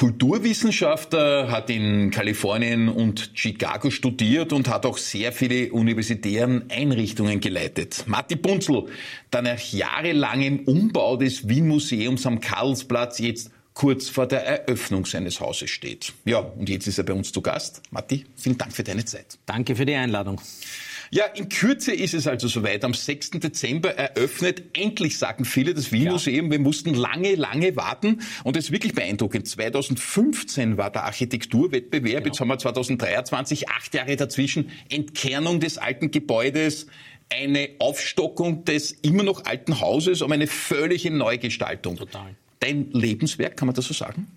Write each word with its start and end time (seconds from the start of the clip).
Er 0.00 0.06
Kulturwissenschaftler, 0.06 1.50
hat 1.50 1.68
in 1.68 2.10
Kalifornien 2.10 2.88
und 2.88 3.32
Chicago 3.34 3.90
studiert 3.90 4.50
und 4.54 4.66
hat 4.66 4.86
auch 4.86 4.96
sehr 4.96 5.30
viele 5.30 5.70
universitären 5.72 6.64
Einrichtungen 6.70 7.40
geleitet. 7.40 8.04
Matti 8.06 8.36
Bunzl, 8.36 8.86
der 9.30 9.42
nach 9.42 9.58
jahrelangem 9.58 10.60
Umbau 10.60 11.18
des 11.18 11.46
Wien-Museums 11.48 12.24
am 12.24 12.40
Karlsplatz 12.40 13.18
jetzt 13.18 13.50
kurz 13.74 14.08
vor 14.08 14.26
der 14.26 14.46
Eröffnung 14.46 15.04
seines 15.04 15.38
Hauses 15.38 15.68
steht. 15.68 16.14
Ja, 16.24 16.38
und 16.38 16.70
jetzt 16.70 16.86
ist 16.86 16.96
er 16.96 17.04
bei 17.04 17.12
uns 17.12 17.30
zu 17.30 17.42
Gast. 17.42 17.82
Matti, 17.90 18.24
vielen 18.36 18.56
Dank 18.56 18.72
für 18.72 18.82
deine 18.82 19.04
Zeit. 19.04 19.38
Danke 19.44 19.76
für 19.76 19.84
die 19.84 19.94
Einladung. 19.94 20.40
Ja, 21.12 21.24
in 21.24 21.48
Kürze 21.48 21.92
ist 21.92 22.14
es 22.14 22.28
also 22.28 22.46
soweit. 22.46 22.84
Am 22.84 22.94
6. 22.94 23.30
Dezember 23.30 23.90
eröffnet, 23.90 24.62
endlich 24.78 25.18
sagen 25.18 25.44
viele, 25.44 25.74
das 25.74 25.90
Wien-Museum. 25.90 26.46
Ja. 26.46 26.52
Wir 26.52 26.58
mussten 26.60 26.94
lange, 26.94 27.34
lange 27.34 27.74
warten 27.74 28.20
und 28.44 28.56
es 28.56 28.66
ist 28.66 28.70
wirklich 28.70 28.94
beeindruckend. 28.94 29.48
2015 29.48 30.76
war 30.76 30.90
der 30.90 31.04
Architekturwettbewerb, 31.04 32.22
genau. 32.22 32.26
jetzt 32.26 32.40
haben 32.40 32.48
wir 32.48 32.58
2023, 32.58 33.68
acht 33.68 33.92
Jahre 33.92 34.14
dazwischen, 34.14 34.70
Entkernung 34.88 35.58
des 35.58 35.78
alten 35.78 36.12
Gebäudes, 36.12 36.86
eine 37.28 37.70
Aufstockung 37.80 38.64
des 38.64 38.92
immer 38.92 39.24
noch 39.24 39.46
alten 39.46 39.80
Hauses, 39.80 40.22
um 40.22 40.30
eine 40.30 40.46
völlige 40.46 41.10
Neugestaltung. 41.10 41.96
Total 41.96 42.36
dein 42.60 42.90
Lebenswerk, 42.92 43.56
kann 43.56 43.66
man 43.66 43.74
das 43.74 43.86
so 43.86 43.94
sagen? 43.94 44.28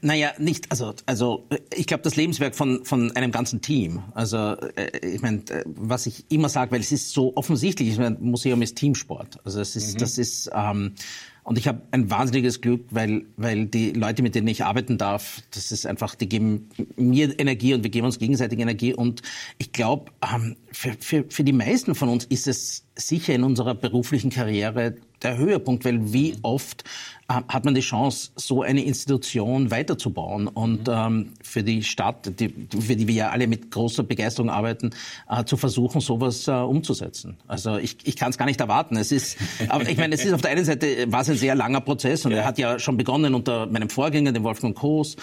Naja, 0.00 0.32
nicht, 0.38 0.70
also, 0.70 0.94
also 1.06 1.46
ich 1.74 1.86
glaube, 1.86 2.04
das 2.04 2.16
Lebenswerk 2.16 2.54
von, 2.54 2.84
von 2.84 3.10
einem 3.12 3.32
ganzen 3.32 3.60
Team. 3.60 4.02
Also 4.14 4.56
äh, 4.76 5.06
ich 5.06 5.20
meine, 5.20 5.38
äh, 5.50 5.64
was 5.66 6.06
ich 6.06 6.24
immer 6.30 6.48
sage, 6.48 6.70
weil 6.70 6.80
es 6.80 6.92
ist 6.92 7.12
so 7.12 7.36
offensichtlich, 7.36 7.88
ich 7.88 7.98
mein, 7.98 8.16
Museum 8.20 8.62
ist 8.62 8.76
Teamsport. 8.76 9.38
Also 9.44 9.60
es 9.60 9.74
ist, 9.74 9.94
mhm. 9.94 9.98
das 9.98 10.18
ist, 10.18 10.50
ähm, 10.54 10.94
und 11.42 11.58
ich 11.58 11.68
habe 11.68 11.82
ein 11.90 12.10
wahnsinniges 12.10 12.60
Glück, 12.62 12.86
weil, 12.90 13.26
weil 13.36 13.66
die 13.66 13.90
Leute, 13.90 14.22
mit 14.22 14.34
denen 14.34 14.48
ich 14.48 14.64
arbeiten 14.64 14.96
darf, 14.96 15.42
das 15.50 15.72
ist 15.72 15.84
einfach, 15.84 16.14
die 16.14 16.28
geben 16.28 16.70
mir 16.96 17.38
Energie 17.38 17.74
und 17.74 17.82
wir 17.82 17.90
geben 17.90 18.06
uns 18.06 18.18
gegenseitig 18.18 18.60
Energie. 18.60 18.94
Und 18.94 19.20
ich 19.58 19.72
glaube, 19.72 20.12
ähm, 20.22 20.56
für, 20.72 20.94
für, 21.00 21.24
für 21.28 21.44
die 21.44 21.52
meisten 21.52 21.94
von 21.94 22.08
uns 22.08 22.24
ist 22.24 22.46
es 22.46 22.86
sicher 22.96 23.34
in 23.34 23.44
unserer 23.44 23.74
beruflichen 23.74 24.30
Karriere 24.30 24.94
der 25.24 25.36
Höhepunkt, 25.36 25.84
weil 25.84 26.12
wie 26.12 26.36
oft 26.42 26.84
äh, 27.28 27.40
hat 27.48 27.64
man 27.64 27.74
die 27.74 27.80
Chance, 27.80 28.30
so 28.36 28.62
eine 28.62 28.84
Institution 28.84 29.70
weiterzubauen 29.70 30.46
und 30.46 30.88
mhm. 30.88 30.94
ähm, 30.94 31.32
für 31.42 31.62
die 31.62 31.82
Stadt, 31.82 32.38
die, 32.38 32.54
für 32.78 32.96
die 32.96 33.08
wir 33.08 33.14
ja 33.14 33.30
alle 33.30 33.46
mit 33.46 33.70
großer 33.70 34.02
Begeisterung 34.02 34.50
arbeiten, 34.50 34.90
äh, 35.30 35.44
zu 35.44 35.56
versuchen, 35.56 36.00
sowas 36.00 36.46
äh, 36.48 36.52
umzusetzen. 36.52 37.38
Also 37.46 37.78
ich, 37.78 37.96
ich 38.04 38.16
kann 38.16 38.30
es 38.30 38.38
gar 38.38 38.46
nicht 38.46 38.60
erwarten. 38.60 38.96
Es 38.96 39.10
ist, 39.10 39.38
aber 39.68 39.88
ich 39.88 39.96
meine, 39.96 40.14
es 40.14 40.24
ist 40.24 40.32
auf 40.32 40.42
der 40.42 40.50
einen 40.50 40.64
Seite 40.64 41.10
war 41.10 41.22
es 41.22 41.30
ein 41.30 41.36
sehr 41.36 41.54
langer 41.54 41.80
Prozess 41.80 42.24
und 42.26 42.32
ja. 42.32 42.38
er 42.38 42.44
hat 42.44 42.58
ja 42.58 42.78
schon 42.78 42.96
begonnen 42.96 43.34
unter 43.34 43.66
meinem 43.66 43.88
Vorgänger, 43.88 44.32
dem 44.32 44.44
Wolfgang 44.44 44.76
Koos, 44.76 45.16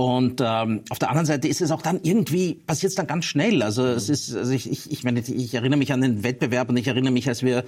und 0.00 0.40
ähm, 0.40 0.82
auf 0.90 1.00
der 1.00 1.10
anderen 1.10 1.26
Seite 1.26 1.48
ist 1.48 1.60
es 1.60 1.72
auch 1.72 1.82
dann 1.82 1.98
irgendwie, 2.04 2.54
passiert 2.54 2.90
es 2.90 2.94
dann 2.94 3.08
ganz 3.08 3.24
schnell. 3.24 3.64
Also 3.64 3.84
es 3.84 4.08
ist, 4.08 4.32
also 4.32 4.52
ich, 4.52 4.70
ich, 4.70 4.92
ich 4.92 5.02
meine, 5.02 5.18
ich 5.18 5.54
erinnere 5.54 5.76
mich 5.76 5.92
an 5.92 6.00
den 6.00 6.22
Wettbewerb 6.22 6.68
und 6.68 6.76
ich 6.76 6.86
erinnere 6.86 7.12
mich, 7.12 7.26
als 7.26 7.42
wir 7.42 7.64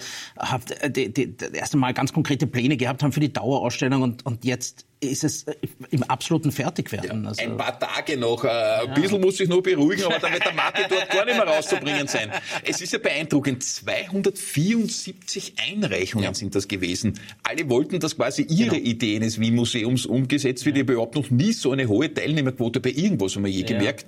äh, 0.79 0.91
die, 0.91 1.13
die, 1.13 1.37
das 1.37 1.51
erste 1.51 1.77
Mal 1.77 1.93
ganz 1.93 2.13
konkrete 2.13 2.47
Pläne 2.47 2.77
gehabt 2.77 3.03
haben 3.03 3.11
für 3.11 3.19
die 3.19 3.33
Dauerausstellung 3.33 4.03
und, 4.03 4.27
und 4.27 4.45
jetzt 4.45 4.87
ist 5.01 5.25
es 5.25 5.45
äh, 5.45 5.55
im 5.91 6.03
absoluten 6.05 6.53
Fertigwerden. 6.53 7.23
Ja, 7.23 7.29
also 7.29 7.43
ein 7.43 7.57
paar 7.57 7.79
Tage 7.79 8.17
noch. 8.17 8.45
Äh, 8.45 8.49
ein 8.49 8.89
ja. 8.89 8.95
bisschen 8.95 9.21
muss 9.21 9.41
ich 9.41 9.49
nur 9.49 9.63
beruhigen, 9.63 10.05
aber 10.05 10.19
dann 10.19 10.33
wird 10.33 10.45
der 10.45 10.53
Martin 10.53 10.85
dort 10.89 11.11
gar 11.11 11.25
nicht 11.25 11.37
mehr 11.37 11.47
rauszubringen 11.47 12.07
sein. 12.07 12.31
Es 12.65 12.81
ist 12.81 12.93
ja 12.93 12.99
beeindruckend. 12.99 13.63
274 13.63 15.55
Einreichungen 15.71 16.25
ja. 16.25 16.35
sind 16.35 16.55
das 16.55 16.69
gewesen. 16.69 17.19
Alle 17.43 17.69
wollten, 17.69 18.01
dass 18.01 18.17
quasi 18.17 18.43
ihre 18.43 18.77
genau. 18.77 18.91
Ideen 18.91 19.23
des 19.23 19.41
Wien-Museums 19.41 20.07
umgesetzt 20.07 20.67
wird. 20.67 20.77
Ich 20.77 20.83
habe 20.83 20.93
überhaupt 20.95 21.15
noch 21.15 21.31
nie 21.31 21.53
so 21.53 21.73
eine 21.73 21.89
hohe 21.89 22.13
Teilnehmerquote 22.13 22.81
bei 22.81 22.91
irgendwas 22.91 23.37
haben 23.37 23.45
wir 23.45 23.51
je 23.51 23.63
gemerkt. 23.63 24.07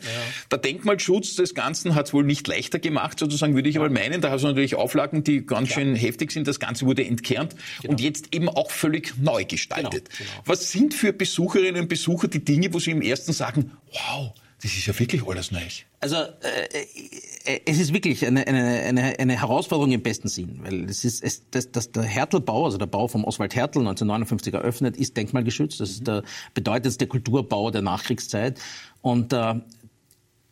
Der 0.51 0.59
Denkmalschutz 0.59 1.37
des 1.37 1.55
Ganzen 1.55 1.95
hat 1.95 2.07
es 2.07 2.13
wohl 2.13 2.25
nicht 2.25 2.47
leichter 2.47 2.79
gemacht, 2.79 3.19
sozusagen, 3.19 3.55
würde 3.55 3.69
ich 3.69 3.79
aber 3.79 3.91
meinen. 3.91 4.21
Da 4.21 4.31
hast 4.31 4.43
du 4.43 4.49
natürlich 4.49 4.75
Auflagen, 4.75 5.25
die 5.25 5.47
ganz 5.47 5.71
schön 5.71 5.95
heftig 5.95 6.33
sind. 6.33 6.47
Das 6.47 6.61
Ganze 6.61 6.87
wurde 6.87 7.05
entkernt 7.05 7.55
genau. 7.81 7.93
und 7.93 8.01
jetzt 8.01 8.35
eben 8.35 8.49
auch 8.49 8.71
völlig 8.71 9.15
neu 9.19 9.45
gestaltet. 9.45 10.11
Genau. 10.11 10.31
Genau. 10.31 10.43
Was 10.47 10.71
sind 10.73 10.82
sind 10.83 10.95
für 10.95 11.13
Besucherinnen 11.13 11.83
und 11.83 11.89
Besucher 11.89 12.29
die 12.29 12.45
Dinge, 12.45 12.73
wo 12.75 12.79
sie 12.79 12.91
im 12.91 13.03
ersten 13.03 13.33
sagen, 13.33 13.71
wow, 13.93 14.33
das 14.61 14.73
ist 14.73 14.87
ja 14.87 14.99
wirklich 14.99 15.27
alles 15.27 15.51
neu. 15.51 15.61
Also 16.01 16.17
äh, 16.17 17.61
es 17.65 17.79
ist 17.79 17.93
wirklich 17.93 18.27
eine, 18.27 18.47
eine, 18.47 18.83
eine, 18.83 19.19
eine 19.19 19.41
Herausforderung 19.41 19.93
im 19.93 20.03
besten 20.03 20.29
Sinn, 20.29 20.61
weil 20.63 20.85
es 20.85 21.05
ist 21.05 21.23
es, 21.23 21.49
das, 21.51 21.71
das, 21.71 21.93
der 21.93 22.03
Hertelbau, 22.03 22.65
also 22.65 22.79
der 22.79 22.87
Bau 22.87 23.07
vom 23.09 23.25
Oswald 23.25 23.55
Hertel 23.55 23.81
1959 23.81 24.55
eröffnet, 24.55 24.97
ist 24.97 25.17
denkmalgeschützt. 25.17 25.81
Das 25.81 25.91
ist 25.91 26.07
der 26.07 26.23
bedeutendste 26.55 27.07
Kulturbau 27.07 27.71
der 27.71 27.83
Nachkriegszeit. 27.83 28.61
Und 29.03 29.33
äh, 29.33 29.55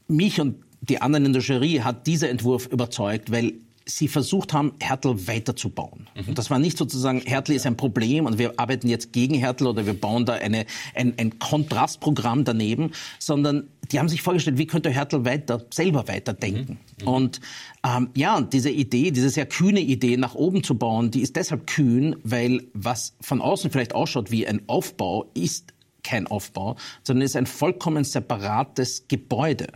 mich 0.08 0.40
und 0.40 0.64
die 0.80 1.00
anderen 1.00 1.26
in 1.26 1.32
der 1.32 1.42
Jury 1.42 1.80
hat 1.84 2.06
dieser 2.06 2.30
Entwurf 2.30 2.66
überzeugt, 2.66 3.30
weil 3.30 3.54
sie 3.96 4.08
versucht 4.08 4.52
haben, 4.52 4.72
Hertel 4.80 5.26
weiterzubauen. 5.26 6.08
Mhm. 6.14 6.28
Und 6.28 6.38
das 6.38 6.50
war 6.50 6.58
nicht 6.58 6.76
sozusagen, 6.76 7.20
Hertel 7.20 7.54
ist 7.54 7.66
ein 7.66 7.76
Problem 7.76 8.26
und 8.26 8.38
wir 8.38 8.58
arbeiten 8.58 8.88
jetzt 8.88 9.12
gegen 9.12 9.34
Hertel 9.34 9.66
oder 9.66 9.86
wir 9.86 9.94
bauen 9.94 10.26
da 10.26 10.34
eine, 10.34 10.66
ein, 10.94 11.14
ein 11.18 11.38
Kontrastprogramm 11.38 12.44
daneben, 12.44 12.92
sondern 13.18 13.68
die 13.90 13.98
haben 13.98 14.08
sich 14.08 14.22
vorgestellt, 14.22 14.58
wie 14.58 14.66
könnte 14.66 14.90
Hertel 14.90 15.24
weiter, 15.24 15.64
selber 15.72 16.08
weiterdenken. 16.08 16.78
Mhm. 16.98 17.04
Mhm. 17.04 17.08
Und 17.08 17.40
ähm, 17.84 18.10
ja, 18.14 18.36
und 18.36 18.52
diese 18.52 18.70
Idee, 18.70 19.10
diese 19.10 19.30
sehr 19.30 19.46
kühne 19.46 19.80
Idee, 19.80 20.16
nach 20.16 20.34
oben 20.34 20.62
zu 20.62 20.76
bauen, 20.76 21.10
die 21.10 21.20
ist 21.20 21.36
deshalb 21.36 21.66
kühn, 21.66 22.16
weil 22.22 22.64
was 22.72 23.14
von 23.20 23.40
außen 23.40 23.70
vielleicht 23.70 23.94
ausschaut 23.94 24.30
wie 24.30 24.46
ein 24.46 24.62
Aufbau, 24.68 25.30
ist 25.34 25.74
kein 26.02 26.26
Aufbau, 26.26 26.76
sondern 27.02 27.24
ist 27.24 27.36
ein 27.36 27.46
vollkommen 27.46 28.04
separates 28.04 29.06
Gebäude 29.08 29.68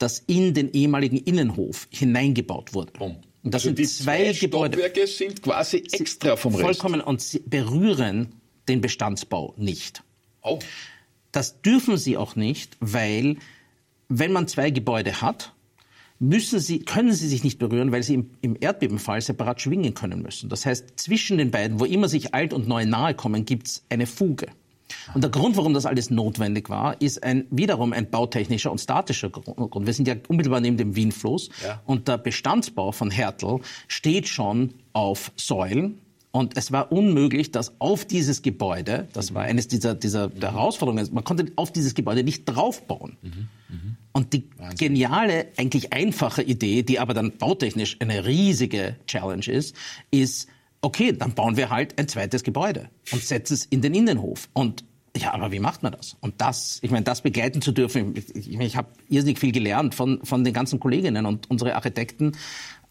das 0.00 0.18
in 0.26 0.54
den 0.54 0.72
ehemaligen 0.72 1.18
Innenhof 1.18 1.86
hineingebaut 1.90 2.74
wurde. 2.74 2.92
Boom. 2.92 3.16
Und 3.42 3.54
das 3.54 3.62
also 3.62 3.68
sind 3.68 3.78
die 3.78 3.86
zwei, 3.86 4.32
zwei 4.32 4.38
Gebäude. 4.38 4.78
Stockwerke 4.78 5.06
sind 5.06 5.42
quasi 5.42 5.84
extra 5.92 6.36
vom 6.36 6.54
Rest. 6.54 6.64
Vollkommen 6.64 7.00
und 7.00 7.20
sie 7.20 7.40
berühren 7.40 8.34
den 8.68 8.80
Bestandsbau 8.80 9.54
nicht. 9.56 10.02
Oh. 10.42 10.58
Das 11.32 11.62
dürfen 11.62 11.96
sie 11.96 12.16
auch 12.16 12.36
nicht, 12.36 12.76
weil 12.80 13.36
wenn 14.08 14.32
man 14.32 14.48
zwei 14.48 14.70
Gebäude 14.70 15.20
hat, 15.20 15.52
müssen 16.18 16.60
sie, 16.60 16.80
können 16.80 17.12
sie 17.12 17.28
sich 17.28 17.44
nicht 17.44 17.58
berühren, 17.58 17.92
weil 17.92 18.02
sie 18.02 18.14
im, 18.14 18.30
im 18.42 18.56
Erdbebenfall 18.60 19.20
separat 19.20 19.60
schwingen 19.60 19.94
können 19.94 20.20
müssen. 20.22 20.50
Das 20.50 20.66
heißt, 20.66 20.92
zwischen 20.96 21.38
den 21.38 21.50
beiden, 21.50 21.80
wo 21.80 21.84
immer 21.84 22.08
sich 22.08 22.34
alt 22.34 22.52
und 22.52 22.68
neu 22.68 22.84
nahe 22.84 23.14
kommen, 23.14 23.46
gibt 23.46 23.68
es 23.68 23.84
eine 23.88 24.06
Fuge. 24.06 24.48
Und 25.14 25.22
der 25.22 25.30
Grund, 25.30 25.56
warum 25.56 25.74
das 25.74 25.86
alles 25.86 26.10
notwendig 26.10 26.68
war, 26.70 27.00
ist 27.00 27.22
ein, 27.22 27.46
wiederum 27.50 27.92
ein 27.92 28.10
bautechnischer 28.10 28.70
und 28.70 28.78
statischer 28.78 29.30
Grund. 29.30 29.86
Wir 29.86 29.92
sind 29.92 30.08
ja 30.08 30.14
unmittelbar 30.28 30.60
neben 30.60 30.76
dem 30.76 30.96
Wienfluss 30.96 31.50
ja. 31.64 31.80
und 31.86 32.08
der 32.08 32.18
Bestandsbau 32.18 32.92
von 32.92 33.10
Hertel 33.10 33.60
steht 33.88 34.28
schon 34.28 34.74
auf 34.92 35.32
Säulen. 35.36 36.00
Und 36.32 36.56
es 36.56 36.70
war 36.70 36.92
unmöglich, 36.92 37.50
dass 37.50 37.80
auf 37.80 38.04
dieses 38.04 38.42
Gebäude, 38.42 39.08
das 39.12 39.34
war 39.34 39.42
eines 39.42 39.66
dieser, 39.66 39.96
dieser 39.96 40.28
der 40.28 40.52
Herausforderungen, 40.52 41.08
man 41.12 41.24
konnte 41.24 41.46
auf 41.56 41.72
dieses 41.72 41.94
Gebäude 41.94 42.22
nicht 42.22 42.44
draufbauen. 42.44 43.16
Mhm. 43.20 43.48
Mhm. 43.68 43.96
Und 44.12 44.32
die 44.32 44.48
Wahnsinn. 44.56 44.76
geniale, 44.76 45.48
eigentlich 45.56 45.92
einfache 45.92 46.42
Idee, 46.42 46.84
die 46.84 47.00
aber 47.00 47.14
dann 47.14 47.32
bautechnisch 47.32 47.96
eine 47.98 48.26
riesige 48.26 48.96
Challenge 49.06 49.46
ist, 49.46 49.74
ist, 50.12 50.48
okay, 50.82 51.12
dann 51.12 51.34
bauen 51.34 51.56
wir 51.56 51.70
halt 51.70 51.98
ein 51.98 52.08
zweites 52.08 52.42
Gebäude 52.42 52.88
und 53.12 53.22
setzen 53.22 53.54
es 53.54 53.64
in 53.66 53.82
den 53.82 53.94
Innenhof. 53.94 54.48
Und 54.52 54.84
ja, 55.16 55.34
aber 55.34 55.50
wie 55.50 55.58
macht 55.58 55.82
man 55.82 55.92
das? 55.92 56.16
Und 56.20 56.40
das, 56.40 56.78
ich 56.82 56.90
meine, 56.90 57.04
das 57.04 57.22
begleiten 57.22 57.60
zu 57.60 57.72
dürfen, 57.72 58.14
ich, 58.16 58.52
ich 58.52 58.76
habe 58.76 58.88
irrsinnig 59.08 59.38
viel 59.38 59.52
gelernt 59.52 59.94
von, 59.94 60.24
von 60.24 60.44
den 60.44 60.54
ganzen 60.54 60.78
Kolleginnen 60.78 61.26
und 61.26 61.50
unsere 61.50 61.74
Architekten. 61.74 62.32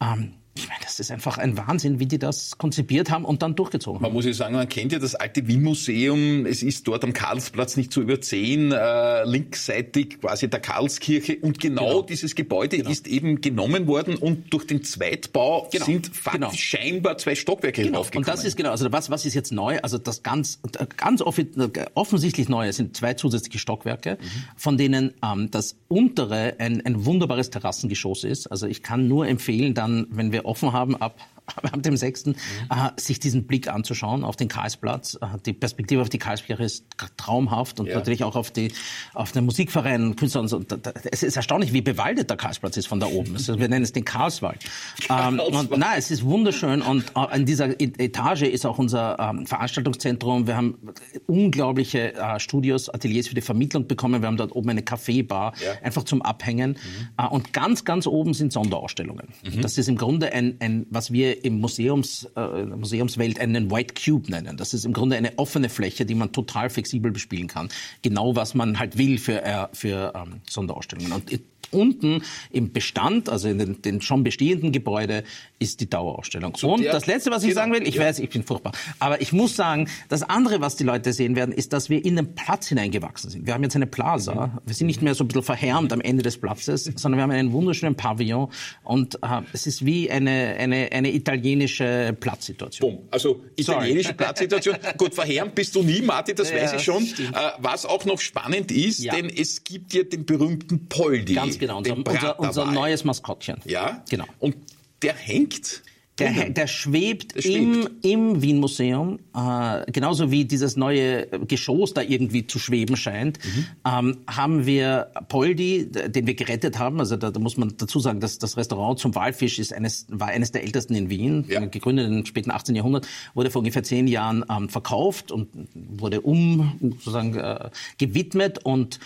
Ähm, 0.00 0.34
ich 0.60 0.68
meine, 0.68 0.80
das 0.82 1.00
ist 1.00 1.10
einfach 1.10 1.38
ein 1.38 1.56
Wahnsinn, 1.56 2.00
wie 2.00 2.06
die 2.06 2.18
das 2.18 2.58
konzipiert 2.58 3.10
haben 3.10 3.24
und 3.24 3.42
dann 3.42 3.54
durchgezogen 3.54 3.96
haben. 3.96 4.02
Man 4.02 4.12
muss 4.12 4.26
ja 4.26 4.32
sagen, 4.32 4.54
man 4.54 4.68
kennt 4.68 4.92
ja 4.92 4.98
das 4.98 5.14
alte 5.14 5.46
Wien-Museum. 5.46 6.46
Es 6.46 6.62
ist 6.62 6.86
dort 6.86 7.02
am 7.04 7.12
Karlsplatz 7.12 7.76
nicht 7.76 7.92
zu 7.92 8.02
übersehen, 8.02 8.72
äh, 8.72 9.24
linksseitig 9.24 10.20
quasi 10.20 10.48
der 10.50 10.60
Karlskirche. 10.60 11.38
Und 11.40 11.60
genau, 11.60 11.86
genau. 11.86 12.02
dieses 12.02 12.34
Gebäude 12.34 12.76
genau. 12.76 12.90
ist 12.90 13.08
eben 13.08 13.40
genommen 13.40 13.86
worden 13.86 14.16
und 14.16 14.52
durch 14.52 14.66
den 14.66 14.82
Zweitbau 14.84 15.68
genau. 15.72 15.84
sind 15.86 16.14
faktisch 16.14 16.40
genau. 16.40 16.52
scheinbar 16.52 17.18
zwei 17.18 17.34
Stockwerke 17.34 17.82
genau. 17.82 18.04
Und 18.14 18.28
das 18.28 18.44
ist 18.44 18.56
genau, 18.56 18.70
also 18.70 18.92
was, 18.92 19.10
was 19.10 19.24
ist 19.24 19.34
jetzt 19.34 19.52
neu? 19.52 19.78
Also 19.82 19.98
das 19.98 20.22
ganz, 20.22 20.60
ganz 20.96 21.22
offensichtlich 21.22 22.48
Neue 22.48 22.72
sind 22.72 22.96
zwei 22.96 23.14
zusätzliche 23.14 23.58
Stockwerke, 23.58 24.18
mhm. 24.20 24.26
von 24.56 24.76
denen 24.76 25.14
ähm, 25.24 25.50
das 25.50 25.76
untere 25.88 26.56
ein, 26.58 26.84
ein 26.84 27.04
wunderbares 27.06 27.50
Terrassengeschoss 27.50 28.24
ist. 28.24 28.46
Also 28.48 28.66
ich 28.66 28.82
kann 28.82 29.08
nur 29.08 29.26
empfehlen, 29.26 29.74
dann, 29.74 30.06
wenn 30.10 30.32
wir 30.32 30.44
offen 30.50 30.72
haben 30.72 30.96
ab 31.00 31.14
ab 31.62 31.82
dem 31.82 31.96
6. 31.96 32.26
Mhm. 32.26 32.34
Äh, 32.70 33.00
sich 33.00 33.20
diesen 33.20 33.46
Blick 33.46 33.68
anzuschauen 33.68 34.24
auf 34.24 34.36
den 34.36 34.48
Karlsplatz. 34.48 35.18
Äh, 35.20 35.26
die 35.44 35.52
Perspektive 35.52 36.02
auf 36.02 36.08
die 36.08 36.18
Karlskirche 36.18 36.62
ist 36.62 36.84
traumhaft 37.16 37.80
und 37.80 37.86
ja. 37.86 37.94
natürlich 37.96 38.24
auch 38.24 38.36
auf, 38.36 38.50
die, 38.50 38.72
auf 39.14 39.32
den 39.32 39.44
Musikverein, 39.44 40.16
Künstler 40.16 40.42
und 40.42 40.48
so. 40.48 40.62
Es 41.10 41.22
ist 41.22 41.36
erstaunlich, 41.36 41.72
wie 41.72 41.80
bewaldet 41.80 42.30
der 42.30 42.36
Karlsplatz 42.36 42.76
ist 42.76 42.86
von 42.86 43.00
da 43.00 43.06
oben. 43.06 43.34
Also 43.34 43.58
wir 43.58 43.68
nennen 43.68 43.84
es 43.84 43.92
den 43.92 44.04
Karlswald. 44.04 44.60
Ähm, 45.08 45.40
und, 45.40 45.76
nein, 45.76 45.94
es 45.98 46.10
ist 46.10 46.24
wunderschön 46.24 46.82
und 46.82 47.12
äh, 47.16 47.36
in 47.36 47.44
dieser 47.44 47.80
e-, 47.80 47.92
Etage 47.98 48.42
ist 48.42 48.64
auch 48.64 48.78
unser 48.78 49.18
ähm, 49.18 49.46
Veranstaltungszentrum. 49.46 50.46
Wir 50.46 50.56
haben 50.56 50.78
unglaubliche 51.26 52.14
äh, 52.14 52.38
Studios, 52.38 52.88
Ateliers 52.88 53.26
für 53.26 53.34
die 53.34 53.40
Vermittlung 53.40 53.86
bekommen. 53.86 54.22
Wir 54.22 54.28
haben 54.28 54.36
dort 54.36 54.54
oben 54.54 54.70
eine 54.70 54.82
Kaffeebar, 54.82 55.54
ja. 55.64 55.72
einfach 55.82 56.04
zum 56.04 56.22
Abhängen. 56.22 56.72
Mhm. 56.72 57.24
Äh, 57.24 57.28
und 57.28 57.52
ganz, 57.52 57.84
ganz 57.84 58.06
oben 58.06 58.34
sind 58.34 58.52
Sonderausstellungen. 58.52 59.28
Mhm. 59.42 59.62
Das 59.62 59.78
ist 59.78 59.88
im 59.88 59.96
Grunde 59.96 60.32
ein, 60.32 60.56
ein 60.60 60.86
was 60.90 61.12
wir 61.12 61.39
im 61.44 61.60
Museums, 61.60 62.28
äh, 62.36 62.64
Museumswelt 62.64 63.40
einen 63.40 63.70
White 63.70 63.94
Cube 63.94 64.30
nennen. 64.30 64.56
Das 64.56 64.74
ist 64.74 64.84
im 64.84 64.92
Grunde 64.92 65.16
eine 65.16 65.38
offene 65.38 65.68
Fläche, 65.68 66.06
die 66.06 66.14
man 66.14 66.32
total 66.32 66.70
flexibel 66.70 67.10
bespielen 67.10 67.48
kann. 67.48 67.68
Genau 68.02 68.36
was 68.36 68.54
man 68.54 68.78
halt 68.78 68.98
will 68.98 69.18
für, 69.18 69.42
äh, 69.44 69.68
für 69.72 70.12
ähm, 70.14 70.40
Sonderausstellungen. 70.48 71.12
Und 71.12 71.30
unten 71.70 72.22
im 72.50 72.72
Bestand, 72.72 73.28
also 73.28 73.48
in 73.48 73.58
den, 73.58 73.82
den 73.82 74.00
schon 74.00 74.24
bestehenden 74.24 74.72
Gebäude, 74.72 75.24
ist 75.58 75.80
die 75.80 75.90
Dauerausstellung. 75.90 76.56
So 76.56 76.72
und 76.72 76.84
das 76.84 77.06
Letzte, 77.06 77.30
was 77.30 77.42
ich 77.42 77.50
genau. 77.50 77.60
sagen 77.60 77.72
will, 77.72 77.86
ich 77.86 77.96
ja. 77.96 78.04
weiß, 78.04 78.18
ich 78.18 78.30
bin 78.30 78.42
furchtbar, 78.42 78.72
aber 78.98 79.20
ich 79.20 79.32
muss 79.32 79.56
sagen, 79.56 79.88
das 80.08 80.22
andere, 80.22 80.60
was 80.60 80.76
die 80.76 80.84
Leute 80.84 81.12
sehen 81.12 81.36
werden, 81.36 81.52
ist, 81.52 81.72
dass 81.72 81.90
wir 81.90 82.04
in 82.04 82.16
den 82.16 82.34
Platz 82.34 82.68
hineingewachsen 82.68 83.30
sind. 83.30 83.46
Wir 83.46 83.54
haben 83.54 83.62
jetzt 83.62 83.76
eine 83.76 83.86
Plaza, 83.86 84.46
mhm. 84.46 84.58
wir 84.64 84.74
sind 84.74 84.86
nicht 84.86 85.02
mehr 85.02 85.14
so 85.14 85.24
ein 85.24 85.28
bisschen 85.28 85.42
verhärmt 85.42 85.92
am 85.92 86.00
Ende 86.00 86.22
des 86.22 86.38
Platzes, 86.38 86.84
sondern 86.96 87.18
wir 87.18 87.22
haben 87.22 87.30
einen 87.30 87.52
wunderschönen 87.52 87.94
Pavillon 87.94 88.48
und 88.82 89.16
äh, 89.22 89.42
es 89.52 89.66
ist 89.66 89.84
wie 89.84 90.10
eine, 90.10 90.56
eine, 90.58 90.90
eine 90.92 91.12
italienische 91.12 92.16
Platzsituation. 92.18 92.96
Boom. 92.96 93.08
Also 93.10 93.44
italienische 93.56 94.08
Sorry. 94.08 94.16
Platzsituation. 94.16 94.76
Gut, 94.96 95.14
verhärmt 95.14 95.54
bist 95.54 95.74
du 95.74 95.82
nie, 95.82 96.02
Martin, 96.02 96.36
das 96.36 96.50
ja, 96.50 96.56
weiß 96.56 96.72
ich 96.74 96.82
schon. 96.82 97.04
Äh, 97.04 97.50
was 97.58 97.84
auch 97.86 98.04
noch 98.04 98.20
spannend 98.20 98.72
ist, 98.72 99.00
ja. 99.00 99.14
denn 99.14 99.28
es 99.28 99.62
gibt 99.64 99.92
ja 99.92 100.02
den 100.02 100.24
berühmten 100.24 100.88
Poldi. 100.88 101.34
Ganz 101.34 101.58
genau, 101.60 101.78
unser, 101.78 101.96
unser, 101.96 102.40
unser 102.40 102.66
neues 102.66 103.04
Maskottchen. 103.04 103.58
Ja, 103.64 104.02
genau. 104.08 104.26
Und 104.40 104.56
der 105.02 105.14
hängt 105.14 105.82
der, 106.20 106.50
der, 106.50 106.66
schwebt, 106.66 107.36
der 107.36 107.42
schwebt. 107.42 107.46
Im, 107.46 107.88
im 108.02 108.42
Wien-Museum, 108.42 109.18
äh, 109.34 109.90
genauso 109.90 110.30
wie 110.30 110.44
dieses 110.44 110.76
neue 110.76 111.26
Geschoss 111.46 111.94
da 111.94 112.02
irgendwie 112.02 112.46
zu 112.46 112.58
schweben 112.58 112.96
scheint, 112.96 113.38
mhm. 113.44 113.66
ähm, 113.86 114.18
haben 114.26 114.66
wir 114.66 115.10
Poldi, 115.28 115.90
den 115.90 116.26
wir 116.26 116.34
gerettet 116.34 116.78
haben. 116.78 117.00
Also 117.00 117.16
da, 117.16 117.30
da 117.30 117.40
muss 117.40 117.56
man 117.56 117.74
dazu 117.76 118.00
sagen, 118.00 118.20
dass 118.20 118.38
das 118.38 118.56
Restaurant 118.56 118.98
zum 118.98 119.14
Walfisch 119.14 119.58
ist 119.58 119.72
eines, 119.72 120.06
war 120.08 120.28
eines 120.28 120.52
der 120.52 120.62
ältesten 120.62 120.94
in 120.94 121.10
Wien, 121.10 121.44
ja. 121.48 121.64
gegründet 121.64 122.08
im 122.08 122.26
späten 122.26 122.50
18. 122.50 122.74
Jahrhundert, 122.74 123.06
wurde 123.34 123.50
vor 123.50 123.60
ungefähr 123.60 123.82
zehn 123.82 124.06
Jahren 124.06 124.44
ähm, 124.50 124.68
verkauft 124.68 125.32
und 125.32 125.48
wurde 125.74 126.20
um 126.20 126.78
sozusagen 126.80 127.36
äh, 127.36 127.70
gewidmet 127.98 128.58
und 128.64 129.00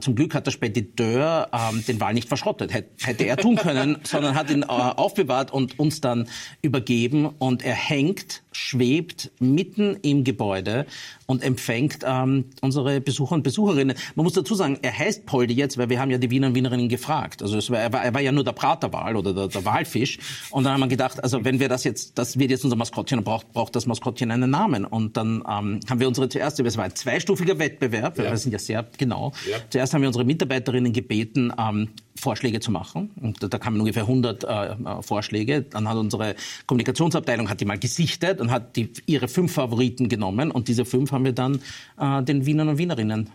zum 0.00 0.14
Glück 0.14 0.34
hat 0.34 0.46
der 0.46 0.52
Spediteur 0.52 1.48
ähm, 1.52 1.84
den 1.86 2.00
Wal 2.00 2.14
nicht 2.14 2.28
verschrottet. 2.28 2.72
Hätte 2.72 3.24
er 3.24 3.36
tun 3.36 3.56
können, 3.56 3.98
sondern 4.04 4.34
hat 4.34 4.50
ihn 4.50 4.62
äh, 4.62 4.66
aufbewahrt 4.66 5.52
und 5.52 5.78
uns 5.78 6.00
dann 6.00 6.28
übergeben. 6.62 7.26
Und 7.26 7.64
er 7.64 7.74
hängt, 7.74 8.42
schwebt 8.52 9.30
mitten 9.40 9.96
im 10.02 10.24
Gebäude 10.24 10.86
und 11.26 11.42
empfängt 11.42 11.98
ähm, 12.04 12.46
unsere 12.60 13.00
Besucher 13.00 13.34
und 13.34 13.42
Besucherinnen. 13.42 13.96
Man 14.14 14.24
muss 14.24 14.34
dazu 14.34 14.54
sagen, 14.54 14.78
er 14.82 14.96
heißt 14.96 15.26
Poldi 15.26 15.54
jetzt, 15.54 15.78
weil 15.78 15.88
wir 15.88 16.00
haben 16.00 16.10
ja 16.10 16.18
die 16.18 16.30
Wiener 16.30 16.48
und 16.48 16.54
Wienerinnen 16.54 16.88
gefragt. 16.88 17.42
Also 17.42 17.56
war, 17.72 17.80
er, 17.80 17.92
war, 17.92 18.04
er 18.04 18.14
war 18.14 18.20
ja 18.20 18.32
nur 18.32 18.44
der 18.44 18.52
Praterwal 18.52 19.16
oder 19.16 19.32
der, 19.32 19.48
der 19.48 19.64
Walfisch. 19.64 20.18
Und 20.50 20.64
dann 20.64 20.74
haben 20.74 20.80
wir 20.80 20.88
gedacht, 20.88 21.22
also 21.22 21.44
wenn 21.44 21.60
wir 21.60 21.68
das 21.68 21.84
jetzt, 21.84 22.18
das 22.18 22.38
wird 22.38 22.50
jetzt 22.50 22.64
unser 22.64 22.76
Maskottchen, 22.76 23.18
dann 23.18 23.24
braucht, 23.24 23.52
braucht 23.52 23.74
das 23.74 23.86
Maskottchen 23.86 24.30
einen 24.30 24.50
Namen. 24.50 24.84
Und 24.84 25.16
dann 25.16 25.42
ähm, 25.48 25.80
haben 25.88 26.00
wir 26.00 26.08
unsere 26.08 26.28
zuerst, 26.28 26.60
es 26.60 26.76
war 26.76 26.84
ein 26.84 26.94
zweistufiger 26.94 27.58
Wettbewerb, 27.58 28.18
ja. 28.18 28.24
wir 28.24 28.36
sind 28.36 28.52
ja 28.52 28.58
sehr 28.58 28.86
genau. 28.98 29.32
Ja. 29.50 29.58
Zuerst 29.70 29.94
haben 29.94 30.02
wir 30.02 30.08
unsere 30.08 30.24
Mitarbeiterinnen 30.24 30.92
gebeten, 30.92 31.52
ähm, 31.58 31.88
Vorschläge 32.14 32.60
zu 32.60 32.70
machen. 32.70 33.10
Und 33.20 33.42
da, 33.42 33.48
da 33.48 33.58
kamen 33.58 33.80
ungefähr 33.80 34.02
100 34.02 34.44
äh, 34.44 34.46
äh, 34.46 35.02
Vorschläge. 35.02 35.62
Dann 35.62 35.88
hat 35.88 35.96
unsere 35.96 36.34
Kommunikationsabteilung 36.66 37.48
hat 37.48 37.60
die 37.60 37.64
mal 37.64 37.78
gesichtet 37.78 38.40
und 38.40 38.50
hat 38.50 38.76
die, 38.76 38.92
ihre 39.06 39.28
fünf 39.28 39.52
Favoriten 39.52 40.08
genommen. 40.08 40.50
Und 40.50 40.68
diese 40.68 40.84
fünf 40.84 41.12
haben 41.12 41.24
wir 41.24 41.32
dann 41.32 41.60
äh, 41.98 42.22
den 42.22 42.46
Wienern 42.46 42.68
und 42.68 42.78
Wienerinnen 42.78 43.30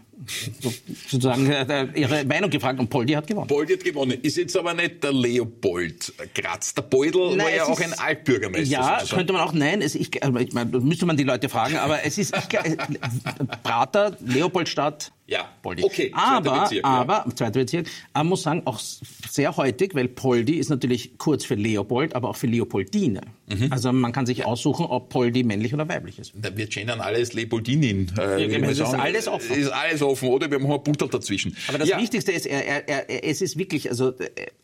sozusagen 1.09 1.50
äh, 1.50 1.88
ihre 1.95 2.25
Meinung 2.25 2.50
gefragt 2.50 2.79
und 2.79 2.89
Poldi 2.89 3.13
hat 3.13 3.27
gewonnen. 3.27 3.47
Poldi 3.47 3.74
hat 3.74 3.83
gewonnen. 3.83 4.19
Ist 4.21 4.38
jetzt 4.38 4.57
aber 4.57 4.74
nicht 4.74 5.03
der 5.03 5.13
Leopold 5.13 6.13
Graz. 6.33 6.73
Der 6.73 6.81
Beudel 6.81 7.35
nein, 7.35 7.45
war 7.45 7.56
ja 7.56 7.65
auch 7.65 7.80
ein 7.80 7.94
Altbürgermeister. 7.94 8.68
Ja, 8.68 9.00
sozusagen. 9.00 9.18
könnte 9.18 9.33
man 9.33 9.41
auch, 9.44 9.53
nein, 9.53 9.81
es, 9.81 9.95
ich, 9.95 10.15
ich 10.15 10.53
meine, 10.53 10.80
müsste 10.80 11.06
man 11.06 11.18
die 11.18 11.23
Leute 11.23 11.50
fragen, 11.50 11.77
aber 11.77 12.03
es 12.03 12.18
ist 12.18 12.35
ich, 12.35 12.53
äh, 12.57 12.77
Prater, 13.63 14.18
Leopoldstadt, 14.25 15.12
ja, 15.27 15.50
Poldi. 15.62 15.83
Okay, 15.83 16.12
aber, 16.13 16.62
Bezirk, 16.62 16.85
aber, 16.85 17.25
ja. 17.27 17.35
zweiter 17.35 17.59
Bezirk, 17.59 17.88
man 18.13 18.27
muss 18.27 18.44
sagen, 18.44 18.62
auch 18.63 18.79
sehr 18.79 19.57
heutig, 19.57 19.94
weil 19.94 20.07
Poldi 20.07 20.53
ist 20.53 20.69
natürlich 20.69 21.18
kurz 21.18 21.44
für 21.44 21.56
Leopold, 21.56 22.15
aber 22.15 22.29
auch 22.29 22.38
für 22.38 22.47
Leopoldine. 22.47 23.19
Mhm. 23.47 23.68
Also 23.69 23.91
man 23.91 24.13
kann 24.13 24.25
sich 24.25 24.45
aussuchen, 24.45 24.85
ob 24.85 25.09
Poldi 25.09 25.44
männlich 25.44 25.74
oder 25.74 25.89
weiblich 25.89 26.18
ist. 26.18 26.31
Da 26.33 26.56
wird 26.56 26.71
gendern 26.71 27.01
alles 27.01 27.33
Leopoldinin. 27.33 28.09
Äh, 28.18 28.47
ja, 28.47 28.69
ist 28.69 28.81
alles 28.81 29.27
offen. 29.27 29.57
Ist 29.57 29.69
alles 29.69 30.01
offen, 30.01 30.29
oder? 30.29 30.50
Wir 30.50 30.59
haben 30.59 30.71
ein 30.71 30.83
Buttel 30.83 31.09
dazwischen. 31.09 31.57
Aber 31.68 31.77
das 31.77 31.89
ja. 31.89 32.00
Wichtigste 32.00 32.31
ist, 32.31 32.45
er, 32.45 32.65
er, 32.65 32.88
er, 32.88 33.23
es 33.25 33.41
ist 33.41 33.57
wirklich, 33.57 33.89
also 33.89 34.13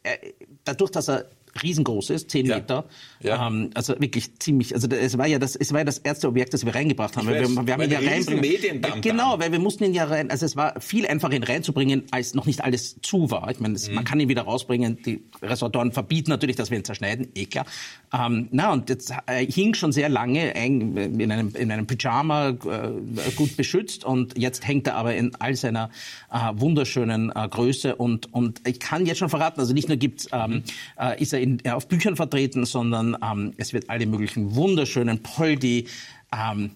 er, 0.02 0.18
dadurch, 0.64 0.92
dass 0.92 1.10
er 1.10 1.26
riesengroß 1.62 2.10
ist, 2.12 2.32
zehn 2.32 2.46
ja. 2.46 2.56
Meter. 2.56 2.86
Ja. 3.22 3.48
Ähm, 3.48 3.70
also 3.74 4.00
wirklich 4.00 4.40
ziemlich, 4.40 4.74
also 4.74 4.88
es 4.88 5.18
war 5.18 5.28
ja 5.28 5.40
das, 5.40 5.56
es 5.56 5.72
war 5.72 5.80
ja 5.80 5.86
das 5.86 5.98
erste 6.00 6.28
Objekt, 6.28 6.54
das 6.54 6.66
wir 6.66 6.74
reingebracht 6.74 7.16
haben. 7.18 7.28
Weiß, 7.28 7.50
wir, 7.50 7.68
wir 7.68 7.74
haben 7.74 7.82
ihn 7.84 7.92
ja 7.92 8.00
reinbringen. 8.00 8.82
Genau, 9.02 9.40
weil 9.40 9.52
wir 9.52 9.60
mussten 9.60 9.84
ihn 9.84 9.94
ja 9.94 10.06
rein, 10.06 10.32
also 10.32 10.46
es 10.46 10.56
war 10.56 10.80
viel 10.82 11.06
einfacher 11.08 11.34
ihn 11.34 11.44
reinzubringen, 11.44 12.04
als 12.12 12.34
noch 12.34 12.46
nicht 12.46 12.64
alles 12.64 13.00
zu 13.02 13.30
war. 13.30 13.50
Ich 13.52 13.60
meine, 13.60 13.78
mhm. 13.78 13.94
man 13.94 14.04
kann 14.04 14.20
ihn 14.20 14.30
wieder 14.30 14.44
rausbringen. 14.44 15.02
Die 15.04 15.24
Restauratoren 15.42 15.92
verbieten 15.92 16.30
natürlich, 16.30 16.56
dass 16.56 16.72
wir 16.72 16.78
ihn 16.78 16.86
zerschneiden, 16.86 17.30
eh 17.36 17.46
klar. 17.46 17.66
Ähm, 18.14 18.48
na, 18.52 18.74
und 18.74 18.90
jetzt 18.90 19.14
äh, 19.28 19.46
hing 19.46 19.74
schon 19.74 19.92
sehr 19.92 20.10
lange 20.10 20.52
in 20.52 21.32
einem, 21.32 21.56
in 21.56 21.72
einem 21.72 21.88
Pyjama 21.88 22.50
äh, 22.50 23.32
gut 23.36 23.58
beschützt 23.58 24.06
und 24.06 24.38
jetzt 24.38 24.68
hängt 24.68 24.88
er 24.88 24.96
aber 24.96 25.16
in 25.16 25.36
all 25.36 25.56
seiner 25.56 25.90
äh, 26.32 26.38
wunderschönen 26.56 27.32
äh, 27.36 27.48
Größe 27.48 27.96
und, 27.96 28.34
und 28.34 28.62
ich 28.68 28.80
kann 28.80 29.06
jetzt 29.06 29.18
schon 29.20 29.30
verraten, 29.30 29.60
also 29.60 29.74
nicht 29.74 29.88
nur 29.88 29.98
gibt's, 29.98 30.28
ähm, 30.32 30.64
äh, 31.00 31.22
ist 31.22 31.34
er 31.34 31.43
in, 31.44 31.60
äh, 31.64 31.72
auf 31.72 31.88
Büchern 31.88 32.16
vertreten, 32.16 32.66
sondern 32.66 33.18
ähm, 33.24 33.54
es 33.58 33.74
wird 33.74 33.90
alle 33.90 34.06
möglichen 34.06 34.56
wunderschönen 34.56 35.22
Poldi 35.22 35.88
ähm, 36.34 36.72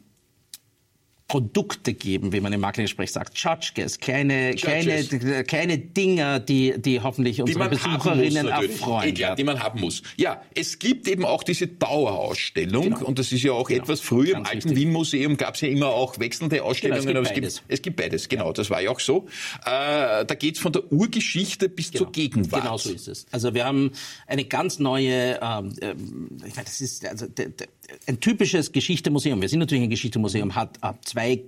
Produkte 1.27 1.93
geben, 1.93 2.31
wie 2.31 2.39
man 2.39 2.53
im 2.53 2.61
Marketing-Sprech 2.61 3.11
sagt, 3.11 3.33
Tschatschkes, 3.33 3.99
kleine, 3.99 4.55
kleine, 4.55 5.03
kleine 5.43 5.77
Dinger, 5.77 6.39
die, 6.39 6.75
die 6.77 7.01
hoffentlich 7.01 7.41
unsere 7.41 7.65
die 7.65 7.75
Besucherinnen 7.75 8.45
muss, 8.45 8.53
erfreuen. 8.53 9.15
Ja, 9.17 9.35
die 9.35 9.43
man 9.43 9.61
haben 9.61 9.81
muss. 9.81 10.03
Ja, 10.15 10.41
es 10.55 10.79
gibt 10.79 11.05
eben 11.09 11.25
auch 11.25 11.43
diese 11.43 11.67
Dauerausstellung 11.67 12.83
genau. 12.83 13.05
und 13.05 13.19
das 13.19 13.33
ist 13.33 13.43
ja 13.43 13.51
auch 13.51 13.67
genau. 13.67 13.83
etwas 13.83 13.99
früher. 13.99 14.33
Ganz 14.33 14.49
Im 14.49 14.55
alten 14.55 14.75
Wien-Museum 14.77 15.35
gab 15.35 15.55
es 15.55 15.61
ja 15.61 15.67
immer 15.67 15.87
auch 15.87 16.17
wechselnde 16.17 16.63
Ausstellungen. 16.63 17.05
Genau, 17.05 17.21
es, 17.21 17.33
gibt 17.33 17.41
beides. 17.41 17.55
Es, 17.55 17.59
gibt, 17.59 17.71
es 17.73 17.81
gibt 17.81 17.95
beides, 17.97 18.29
genau, 18.29 18.47
ja. 18.47 18.53
das 18.53 18.69
war 18.69 18.81
ja 18.81 18.89
auch 18.89 19.01
so. 19.01 19.25
Äh, 19.65 20.23
da 20.25 20.35
geht's 20.39 20.59
von 20.59 20.71
der 20.71 20.89
Urgeschichte 20.93 21.67
bis 21.67 21.91
genau. 21.91 22.05
zur 22.05 22.13
Gegenwart. 22.13 22.63
Genau 22.63 22.77
so 22.77 22.89
ist 22.89 23.09
es. 23.09 23.25
Also 23.31 23.53
wir 23.53 23.65
haben 23.65 23.91
eine 24.27 24.45
ganz 24.45 24.79
neue, 24.79 25.39
ähm, 25.41 25.73
ich 26.45 26.55
meine, 26.55 26.65
das 26.65 26.79
ist 26.79 27.05
also 27.05 27.27
der, 27.27 27.49
der, 27.49 27.67
ein 28.07 28.19
typisches 28.19 28.71
Geschichtemuseum. 28.71 29.41
Wir 29.41 29.49
sind 29.49 29.59
natürlich 29.59 29.83
ein 29.83 29.89
Geschichtemuseum, 29.89 30.55
hat, 30.55 30.79
zwei 31.05 31.43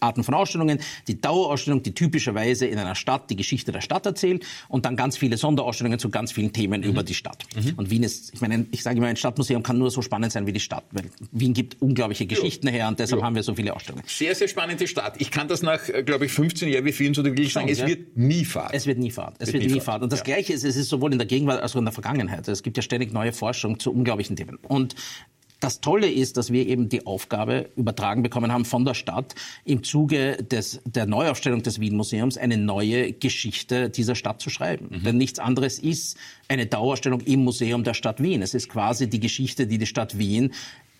Arten 0.00 0.24
von 0.24 0.34
Ausstellungen. 0.34 0.80
Die 1.06 1.20
Dauerausstellung, 1.20 1.82
die 1.82 1.94
typischerweise 1.94 2.66
in 2.66 2.78
einer 2.78 2.94
Stadt 2.94 3.30
die 3.30 3.36
Geschichte 3.36 3.72
der 3.72 3.80
Stadt 3.80 4.06
erzählt 4.06 4.44
und 4.68 4.84
dann 4.84 4.96
ganz 4.96 5.16
viele 5.16 5.36
Sonderausstellungen 5.36 5.98
zu 5.98 6.10
ganz 6.10 6.32
vielen 6.32 6.52
Themen 6.52 6.80
mhm. 6.80 6.88
über 6.88 7.02
die 7.02 7.14
Stadt. 7.14 7.44
Mhm. 7.54 7.74
Und 7.76 7.90
Wien 7.90 8.02
ist, 8.02 8.34
ich 8.34 8.40
meine, 8.40 8.66
ich 8.70 8.82
sage 8.82 8.98
immer, 8.98 9.06
ein 9.06 9.16
Stadtmuseum 9.16 9.62
kann 9.62 9.78
nur 9.78 9.90
so 9.90 10.02
spannend 10.02 10.32
sein 10.32 10.46
wie 10.46 10.52
die 10.52 10.60
Stadt, 10.60 10.84
weil 10.90 11.04
Wien 11.32 11.54
gibt 11.54 11.80
unglaubliche 11.80 12.26
Geschichten 12.26 12.66
jo. 12.68 12.72
her 12.72 12.88
und 12.88 12.98
deshalb 12.98 13.20
jo. 13.20 13.26
haben 13.26 13.34
wir 13.34 13.42
so 13.42 13.54
viele 13.54 13.74
Ausstellungen. 13.74 14.04
Sehr, 14.06 14.34
sehr 14.34 14.48
spannende 14.48 14.86
Stadt. 14.86 15.14
Ich 15.18 15.30
kann 15.30 15.48
das 15.48 15.62
nach, 15.62 15.88
äh, 15.88 16.02
glaube 16.02 16.26
ich, 16.26 16.32
15 16.32 16.68
Jahren 16.68 16.84
wie 16.84 16.92
vielen 16.92 17.14
so 17.14 17.24
wirklich 17.24 17.52
sagen, 17.52 17.68
es 17.68 17.78
ja. 17.78 17.86
wird 17.86 18.16
nie 18.16 18.44
Fahrt. 18.44 18.74
Es 18.74 18.86
wird 18.86 18.98
nie 18.98 19.10
Fahrt. 19.10 19.36
Es 19.38 19.52
wird, 19.52 19.62
wird 19.62 19.72
nie 19.72 19.80
Fahrt. 19.80 20.02
Und 20.02 20.12
das 20.12 20.20
ja. 20.20 20.24
Gleiche 20.24 20.52
ist, 20.52 20.64
es 20.64 20.76
ist 20.76 20.88
sowohl 20.88 21.12
in 21.12 21.18
der 21.18 21.26
Gegenwart 21.26 21.62
als 21.62 21.74
auch 21.74 21.78
in 21.78 21.84
der 21.84 21.92
Vergangenheit. 21.92 22.48
Es 22.48 22.62
gibt 22.62 22.76
ja 22.76 22.82
ständig 22.82 23.12
neue 23.12 23.32
Forschung 23.32 23.78
zu 23.78 23.92
unglaublichen 23.92 24.36
Themen. 24.36 24.58
Und 24.62 24.94
das 25.60 25.80
Tolle 25.80 26.10
ist, 26.10 26.36
dass 26.36 26.50
wir 26.50 26.66
eben 26.66 26.88
die 26.88 27.06
Aufgabe 27.06 27.70
übertragen 27.76 28.22
bekommen 28.22 28.50
haben 28.50 28.64
von 28.64 28.84
der 28.84 28.94
Stadt, 28.94 29.34
im 29.64 29.84
Zuge 29.84 30.38
des, 30.42 30.80
der 30.84 31.06
Neuaufstellung 31.06 31.62
des 31.62 31.80
Wien-Museums 31.80 32.38
eine 32.38 32.56
neue 32.56 33.12
Geschichte 33.12 33.90
dieser 33.90 34.14
Stadt 34.14 34.40
zu 34.40 34.50
schreiben. 34.50 34.88
Mhm. 34.90 35.04
Denn 35.04 35.16
nichts 35.18 35.38
anderes 35.38 35.78
ist 35.78 36.16
eine 36.48 36.66
Dauerausstellung 36.66 37.20
im 37.20 37.44
Museum 37.44 37.84
der 37.84 37.94
Stadt 37.94 38.22
Wien. 38.22 38.42
Es 38.42 38.54
ist 38.54 38.68
quasi 38.68 39.08
die 39.08 39.20
Geschichte, 39.20 39.66
die 39.66 39.78
die 39.78 39.86
Stadt 39.86 40.18
Wien 40.18 40.52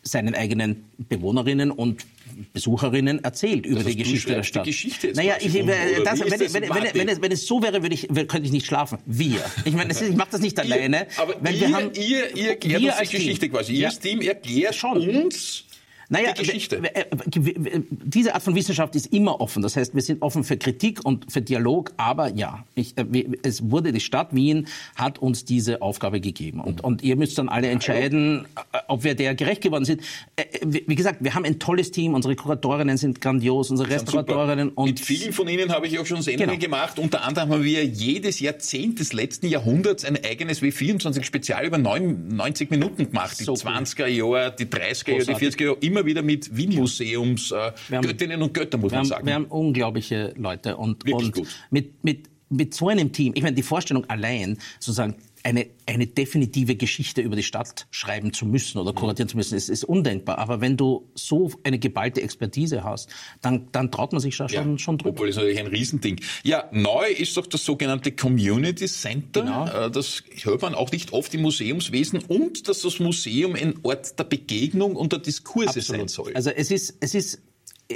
seinen 0.02 0.34
eigenen 0.34 0.84
Bewohnerinnen 0.98 1.70
und 1.70 2.04
Besucherinnen 2.52 3.22
erzählt 3.22 3.66
über 3.66 3.84
die 3.84 3.96
Geschichte 3.96 4.34
der 4.34 4.42
Stadt. 4.42 4.66
Die 4.66 4.70
Geschichte 4.70 5.12
naja, 5.14 5.34
ich, 5.40 5.60
um, 5.60 5.66
das, 5.66 6.20
wenn, 6.20 6.40
wenn, 6.40 6.62
wenn, 6.62 6.94
wenn, 6.94 7.08
es, 7.08 7.20
wenn 7.20 7.32
es 7.32 7.46
so 7.46 7.62
wäre, 7.62 7.82
würde 7.82 7.94
ich, 7.94 8.08
könnte 8.08 8.42
ich 8.42 8.52
nicht 8.52 8.66
schlafen. 8.66 8.98
Wir. 9.06 9.44
Ich 9.64 9.74
meine, 9.74 9.92
ich 9.92 10.16
mache 10.16 10.30
das 10.32 10.40
nicht 10.40 10.58
alleine. 10.58 11.06
aber 11.16 11.34
ihr, 11.50 11.60
wir 11.60 11.72
haben, 11.72 11.90
ihr, 11.94 12.36
ihr 12.36 12.48
erklärt 12.50 12.82
uns 12.82 13.10
die 13.10 13.16
Geschichte 13.16 13.40
Team. 13.46 13.52
quasi. 13.52 13.72
Ihr 13.74 13.80
ja. 13.80 13.90
Team 13.90 14.20
erklärt 14.20 14.74
Schon. 14.74 15.08
uns 15.08 15.64
naja, 16.10 16.32
die 16.32 16.42
Geschichte. 16.42 16.82
Diese 17.28 18.34
Art 18.34 18.42
von 18.42 18.56
Wissenschaft 18.56 18.96
ist 18.96 19.12
immer 19.12 19.40
offen. 19.40 19.62
Das 19.62 19.76
heißt, 19.76 19.94
wir 19.94 20.02
sind 20.02 20.22
offen 20.22 20.42
für 20.42 20.56
Kritik 20.56 21.04
und 21.04 21.30
für 21.30 21.40
Dialog. 21.40 21.92
Aber 21.96 22.34
ja, 22.34 22.64
ich, 22.74 22.98
äh, 22.98 23.24
es 23.44 23.70
wurde 23.70 23.92
die 23.92 24.00
Stadt 24.00 24.34
Wien 24.34 24.66
hat 24.96 25.20
uns 25.20 25.44
diese 25.44 25.82
Aufgabe 25.82 26.20
gegeben. 26.20 26.60
Und, 26.60 26.82
und 26.82 27.02
ihr 27.02 27.14
müsst 27.14 27.38
dann 27.38 27.48
alle 27.48 27.68
entscheiden, 27.68 28.46
äh, 28.72 28.78
ob 28.88 29.04
wir 29.04 29.14
der 29.14 29.36
gerecht 29.36 29.62
geworden 29.62 29.84
sind. 29.84 30.02
Äh, 30.34 30.44
wie 30.64 30.96
gesagt, 30.96 31.22
wir 31.22 31.34
haben 31.34 31.44
ein 31.44 31.60
tolles 31.60 31.92
Team. 31.92 32.14
Unsere 32.14 32.34
Kuratorinnen 32.34 32.96
sind 32.96 33.20
grandios, 33.20 33.70
unsere 33.70 33.90
Restauratorinnen. 33.90 34.70
Und 34.70 34.86
Mit 34.86 35.00
vielen 35.00 35.32
von 35.32 35.46
ihnen 35.46 35.72
habe 35.72 35.86
ich 35.86 35.96
auch 36.00 36.06
schon 36.06 36.22
Sendungen 36.22 36.58
genau. 36.58 36.76
gemacht. 36.76 36.98
Unter 36.98 37.22
anderem 37.22 37.50
haben 37.50 37.64
wir 37.64 37.84
jedes 37.84 38.40
Jahrzehnt 38.40 38.98
des 38.98 39.12
letzten 39.12 39.46
Jahrhunderts 39.46 40.04
ein 40.04 40.18
eigenes 40.24 40.60
W24-Spezial 40.60 41.66
über 41.66 41.78
90 41.78 42.68
Minuten 42.70 43.06
gemacht. 43.06 43.38
Die 43.38 43.44
so 43.44 43.52
20er 43.52 44.06
Jahre, 44.06 44.52
die 44.58 44.66
30er 44.66 45.12
Jahre, 45.12 45.24
die 45.24 45.34
40er 45.34 45.64
Jahre, 45.64 45.76
immer 45.80 45.99
immer 46.00 46.06
wieder 46.06 46.22
mit 46.22 46.56
Wien-Museums 46.56 47.52
äh, 47.52 47.72
Göttinnen 47.90 48.42
und 48.42 48.54
Göttern, 48.54 48.80
muss 48.80 48.92
man 48.92 49.04
sagen. 49.04 49.26
Wir 49.26 49.34
haben 49.34 49.44
unglaubliche 49.46 50.32
Leute 50.36 50.76
und, 50.76 51.10
und 51.10 51.42
mit, 51.70 52.02
mit, 52.02 52.28
mit 52.48 52.74
so 52.74 52.88
einem 52.88 53.12
Team, 53.12 53.32
ich 53.36 53.42
meine, 53.42 53.54
die 53.54 53.62
Vorstellung 53.62 54.08
allein, 54.08 54.58
sozusagen, 54.78 55.14
eine, 55.42 55.66
eine 55.86 56.06
definitive 56.06 56.76
Geschichte 56.76 57.20
über 57.20 57.36
die 57.36 57.42
Stadt 57.42 57.86
schreiben 57.90 58.32
zu 58.32 58.46
müssen 58.46 58.78
oder 58.78 58.92
kuratieren 58.92 59.28
zu 59.28 59.36
müssen, 59.36 59.56
ist, 59.56 59.68
ist 59.68 59.84
undenkbar. 59.84 60.38
Aber 60.38 60.60
wenn 60.60 60.76
du 60.76 61.08
so 61.14 61.50
eine 61.64 61.78
geballte 61.78 62.22
Expertise 62.22 62.84
hast, 62.84 63.08
dann, 63.40 63.68
dann 63.72 63.90
traut 63.90 64.12
man 64.12 64.20
sich 64.20 64.36
schon, 64.36 64.48
ja, 64.48 64.64
schon 64.78 64.98
drüber. 64.98 65.10
Obwohl, 65.10 65.28
ist 65.28 65.36
natürlich 65.36 65.58
ein 65.58 65.66
Riesending. 65.66 66.20
Ja, 66.42 66.68
neu 66.72 67.06
ist 67.10 67.36
doch 67.36 67.46
das 67.46 67.64
sogenannte 67.64 68.12
Community 68.12 68.86
Center. 68.86 69.42
Genau. 69.42 69.66
Äh, 69.66 69.90
das 69.90 70.22
hört 70.42 70.62
man 70.62 70.74
auch 70.74 70.92
nicht 70.92 71.12
oft 71.12 71.32
im 71.34 71.42
Museumswesen 71.42 72.20
und 72.28 72.68
dass 72.68 72.82
das 72.82 72.98
Museum 72.98 73.54
ein 73.54 73.74
Ort 73.82 74.18
der 74.18 74.24
Begegnung 74.24 74.96
und 74.96 75.12
der 75.12 75.20
Diskurse 75.20 75.80
Absolut. 75.80 75.86
sein 75.86 76.08
soll. 76.08 76.34
Also 76.34 76.50
es 76.50 76.70
ist, 76.70 76.96
es 77.00 77.14
ist 77.14 77.40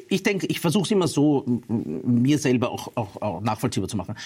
ich 0.09 0.23
denke, 0.23 0.47
ich 0.47 0.61
versuche 0.61 0.85
es 0.85 0.91
immer 0.91 1.07
so, 1.07 1.45
mir 1.69 2.39
selber 2.39 2.71
auch, 2.71 2.91
auch, 2.97 3.23
auch 3.23 3.41
nachvollziehbar 3.41 3.89
zu 3.89 3.97
machen. 3.97 4.17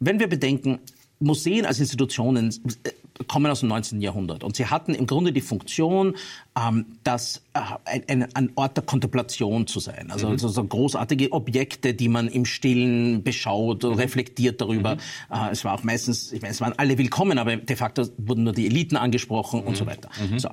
Wenn 0.00 0.18
wir 0.20 0.26
bedenken, 0.26 0.78
Museen 1.20 1.66
als 1.66 1.80
Institutionen 1.80 2.54
äh, 2.84 2.90
kommen 3.26 3.50
aus 3.50 3.60
dem 3.60 3.68
19. 3.68 4.00
Jahrhundert 4.00 4.44
und 4.44 4.56
sie 4.56 4.66
hatten 4.66 4.94
im 4.94 5.06
Grunde 5.06 5.32
die 5.32 5.40
Funktion, 5.40 6.14
ähm, 6.56 6.86
das 7.02 7.42
äh, 7.54 7.60
ein, 8.06 8.34
ein, 8.34 8.52
Ort 8.54 8.76
der 8.76 8.84
Kontemplation 8.84 9.66
zu 9.66 9.80
sein. 9.80 10.10
Also, 10.10 10.28
mhm. 10.28 10.38
so 10.38 10.64
großartige 10.64 11.32
Objekte, 11.32 11.94
die 11.94 12.08
man 12.08 12.28
im 12.28 12.44
Stillen 12.44 13.22
beschaut, 13.24 13.82
mhm. 13.82 13.94
reflektiert 13.94 14.60
darüber. 14.60 14.94
Mhm. 14.94 15.00
Äh, 15.34 15.50
es 15.50 15.64
war 15.64 15.74
auch 15.74 15.82
meistens, 15.82 16.32
ich 16.32 16.40
meine, 16.42 16.52
es 16.52 16.60
waren 16.60 16.74
alle 16.76 16.96
willkommen, 16.98 17.38
aber 17.38 17.56
de 17.56 17.76
facto 17.76 18.06
wurden 18.18 18.44
nur 18.44 18.52
die 18.52 18.66
Eliten 18.66 18.96
angesprochen 18.96 19.62
und 19.62 19.76
so 19.76 19.84
mhm. 19.84 19.88
weiter. 19.88 20.10
Mhm. 20.30 20.38
So. 20.38 20.50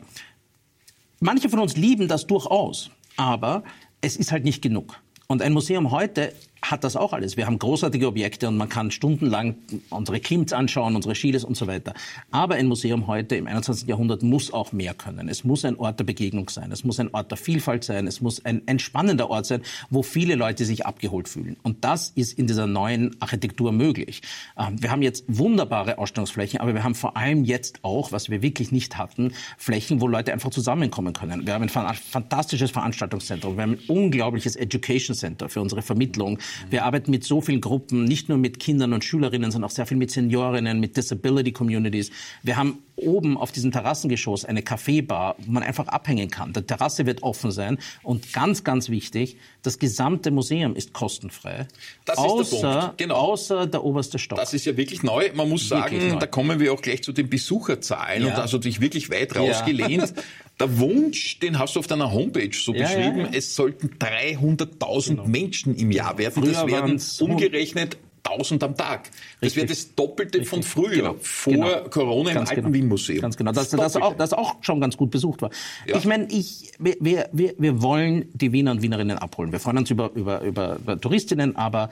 Manche 1.20 1.50
von 1.50 1.60
uns 1.60 1.78
lieben 1.78 2.08
das 2.08 2.28
durchaus, 2.28 2.90
aber 3.18 3.64
es 4.02 4.16
ist 4.16 4.32
halt 4.32 4.44
nicht 4.44 4.62
genug. 4.62 5.00
Und 5.28 5.42
ein 5.42 5.54
Museum 5.54 5.92
heute 5.92 6.34
hat 6.62 6.84
das 6.84 6.96
auch 6.96 7.14
alles. 7.14 7.38
Wir 7.38 7.46
haben 7.46 7.60
großartige 7.60 8.08
Objekte 8.08 8.48
und 8.48 8.58
man 8.58 8.70
kann 8.70 8.92
stundenlang 8.92 9.56
unsere 9.90 10.20
Klimts 10.20 10.54
anschauen, 10.54 10.96
unsere 10.96 11.16
Schiles 11.16 11.44
und 11.44 11.56
so 11.56 11.68
weiter. 11.68 11.94
Aber 12.32 12.56
ein 12.56 12.68
Museum 12.68 13.08
heute 13.08 13.36
im 13.36 13.48
21. 13.48 13.88
Jahrhundert 13.88 14.24
muss 14.24 14.52
auch 14.54 14.72
mehr 14.72 14.94
können. 14.94 15.30
Es 15.30 15.44
muss 15.44 15.66
ein 15.66 15.76
Ort 15.78 16.00
der 16.00 16.06
Begegnung 16.06 16.50
sein. 16.50 16.72
Es 16.72 16.84
muss 16.84 17.00
ein 17.00 17.14
Ort 17.14 17.32
der 17.32 17.38
Vielfalt 17.38 17.84
sein. 17.84 18.08
Es 18.08 18.22
muss 18.22 18.44
ein, 18.46 18.62
ein 18.66 18.80
spannender 18.80 19.30
Ort 19.30 19.46
sein, 19.46 19.62
wo 19.90 20.04
viele 20.04 20.36
Leute 20.36 20.66
sich 20.66 20.86
abgeholt 20.86 21.30
fühlen. 21.30 21.58
Und 21.64 21.84
das 21.84 22.10
ist 22.16 22.38
in 22.38 22.48
dieser 22.48 22.68
neuen 22.68 23.16
Architektur 23.20 23.72
möglich. 23.72 24.22
Ähm, 24.58 24.82
wir 24.82 24.92
haben 24.92 25.02
jetzt 25.02 25.26
wunderbare 25.28 25.98
Ausstellungsflächen, 25.98 26.60
aber 26.60 26.74
wir 26.74 26.84
haben 26.84 26.96
vor 26.96 27.16
allem 27.18 27.44
jetzt 27.44 27.80
auch, 27.84 28.12
was 28.12 28.30
wir 28.30 28.42
wirklich 28.42 28.72
nicht 28.72 28.98
hatten, 28.98 29.34
Flächen, 29.58 30.02
wo 30.02 30.08
Leute 30.08 30.34
einfach 30.34 30.50
zusammenkommen 30.50 31.14
können. 31.14 31.46
Wir 31.46 31.54
haben 31.54 31.64
ein 31.64 31.96
fantastisches 31.96 32.72
Veranstaltungszentrum. 32.72 33.56
Wir 33.56 33.64
haben 33.64 33.74
ein 33.74 33.80
unglaubliches 33.88 34.56
Education 34.56 35.16
Center 35.16 35.50
für 35.50 35.62
unsere 35.62 35.82
Vermittlung. 35.82 36.40
Wir 36.70 36.86
arbeiten 36.86 37.12
mit 37.12 37.24
so 37.24 37.42
vielen 37.42 37.62
Gruppen, 37.62 38.04
nicht 38.04 38.30
nur 38.30 38.38
mit 38.38 38.60
Kindern 38.60 38.94
und 38.94 39.04
Schülerinnen, 39.04 39.52
sondern 39.52 39.70
auch 39.70 39.76
sehr 39.76 39.86
viel 39.86 39.98
mit 39.98 40.12
Seniorinnen, 40.12 40.80
mit 40.80 40.98
Disability 40.98 41.52
Communities. 41.52 42.12
Wir 42.44 42.58
haben 42.58 42.80
oben 42.96 43.38
auf 43.38 43.52
diesem 43.52 43.72
Terrassengeschoss 43.72 44.46
eine 44.46 44.62
Kaffeebar, 44.62 45.36
wo 45.40 45.52
man 45.52 45.64
einfach 45.64 45.88
abhängen 45.88 46.30
kann. 46.30 46.54
Die 46.54 46.62
Terrasse 46.62 47.06
wird 47.06 47.24
offen 47.24 47.52
sein 47.52 47.78
und 48.04 48.34
ganz, 48.34 48.64
ganz 48.64 48.90
wichtig, 48.90 49.38
das 49.64 49.80
gesamte 49.80 50.32
Museum 50.32 50.76
ist 50.76 50.94
kostenfrei. 50.94 51.68
Das 52.06 52.18
außer, 52.18 52.42
ist 52.42 52.64
der 52.64 52.80
Punkt. 52.80 52.98
Genau. 52.98 53.16
Außer 53.16 53.68
der 53.68 53.84
oberste 53.84 54.20
Stock. 54.20 54.38
Das 54.38 54.54
ist 54.54 54.66
ja 54.66 54.78
wirklich 54.78 55.04
neu. 55.04 55.32
Man 55.34 55.50
muss 55.50 55.70
wirklich 55.70 56.00
sagen, 56.00 56.14
neu. 56.14 56.20
da 56.20 56.28
kommen 56.28 56.60
wir 56.60 56.74
auch 56.74 56.82
gleich 56.82 57.04
zu 57.04 57.12
den 57.12 57.30
Besucherzahlen 57.30 58.24
ja. 58.24 58.30
und 58.30 58.40
also 58.40 58.58
dich 58.58 58.80
wirklich 58.82 59.10
weit 59.10 59.36
rausgelehnt. 59.36 60.14
Ja. 60.16 60.24
Der 60.58 60.80
Wunsch, 60.80 61.40
den 61.40 61.60
hast 61.60 61.76
du 61.76 61.82
auf 61.82 61.88
deiner 61.88 62.14
Homepage 62.14 62.54
so 62.54 62.74
ja, 62.74 62.84
beschrieben, 62.84 63.28
es 63.34 63.56
sollten 63.56 63.98
300.000 64.00 65.10
genau. 65.10 65.26
Menschen 65.26 65.76
im 65.76 65.92
Jahr 65.92 66.18
werden. 66.18 66.44
Früher 66.44 66.54
das 66.54 66.68
werden 66.68 67.02
umgerechnet 67.20 67.98
1000 68.26 68.64
am 68.64 68.76
Tag. 68.76 69.10
Das 69.42 69.56
wäre 69.56 69.68
das 69.68 69.96
Doppelte 69.96 70.40
Richtig. 70.40 70.50
von 70.50 70.64
früher, 70.64 70.96
genau. 70.96 71.16
vor 71.22 71.54
genau. 71.54 71.90
Corona 71.90 72.30
im 72.30 72.36
ganz 72.36 72.50
Alten 72.50 72.64
genau. 72.64 72.74
Wien 72.74 72.88
Museum. 72.88 73.22
Ganz 73.22 73.38
genau, 73.38 73.52
das, 73.52 73.70
das, 73.70 73.94
das, 73.94 74.02
auch, 74.02 74.16
das 74.16 74.34
auch 74.34 74.56
schon 74.62 74.82
ganz 74.82 74.98
gut 74.98 75.12
besucht 75.12 75.42
war. 75.42 75.50
Ja. 75.86 75.98
Ich 75.98 76.06
meine, 76.06 76.28
ich, 76.30 76.72
wir, 76.80 76.98
wir, 77.32 77.56
wir 77.58 77.82
wollen 77.82 78.30
die 78.34 78.52
Wiener 78.52 78.72
und 78.72 78.82
Wienerinnen 78.82 79.18
abholen. 79.18 79.52
Wir 79.52 79.60
freuen 79.60 79.80
uns 79.80 79.90
über, 79.90 80.12
über, 80.14 80.42
über, 80.42 80.78
über 80.78 81.00
Touristinnen, 81.00 81.56
aber 81.56 81.90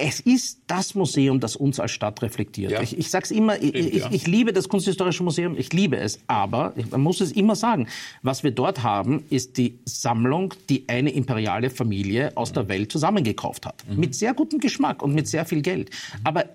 es 0.00 0.20
ist 0.20 0.60
das 0.66 0.94
Museum, 0.94 1.40
das 1.40 1.56
uns 1.56 1.78
als 1.78 1.90
Stadt 1.92 2.22
reflektiert. 2.22 2.72
Ja. 2.72 2.80
Ich, 2.80 2.98
ich 2.98 3.10
sage 3.10 3.24
es 3.24 3.30
immer, 3.30 3.60
ich, 3.62 3.94
ja. 3.94 4.08
ich, 4.10 4.26
liebe 4.26 4.52
das 4.52 4.68
Kunsthistorische 4.68 5.22
Museum, 5.22 5.56
ich 5.56 5.72
liebe 5.72 5.98
es, 5.98 6.20
aber 6.26 6.72
man 6.90 7.02
muss 7.02 7.20
es 7.20 7.32
immer 7.32 7.54
sagen, 7.54 7.86
was 8.22 8.42
wir 8.42 8.50
dort 8.50 8.82
haben, 8.82 9.24
ist 9.28 9.58
die 9.58 9.78
Sammlung, 9.84 10.54
die 10.68 10.84
eine 10.88 11.10
imperiale 11.10 11.68
Familie 11.68 12.36
aus 12.36 12.52
der 12.52 12.68
Welt 12.68 12.90
zusammengekauft 12.90 13.66
hat. 13.66 13.84
Mhm. 13.88 14.00
Mit 14.00 14.14
sehr 14.14 14.32
gutem 14.32 14.58
Geschmack 14.58 15.02
und 15.02 15.14
mit 15.14 15.28
sehr 15.28 15.44
viel 15.44 15.60
Geld. 15.60 15.90
Aber 16.24 16.46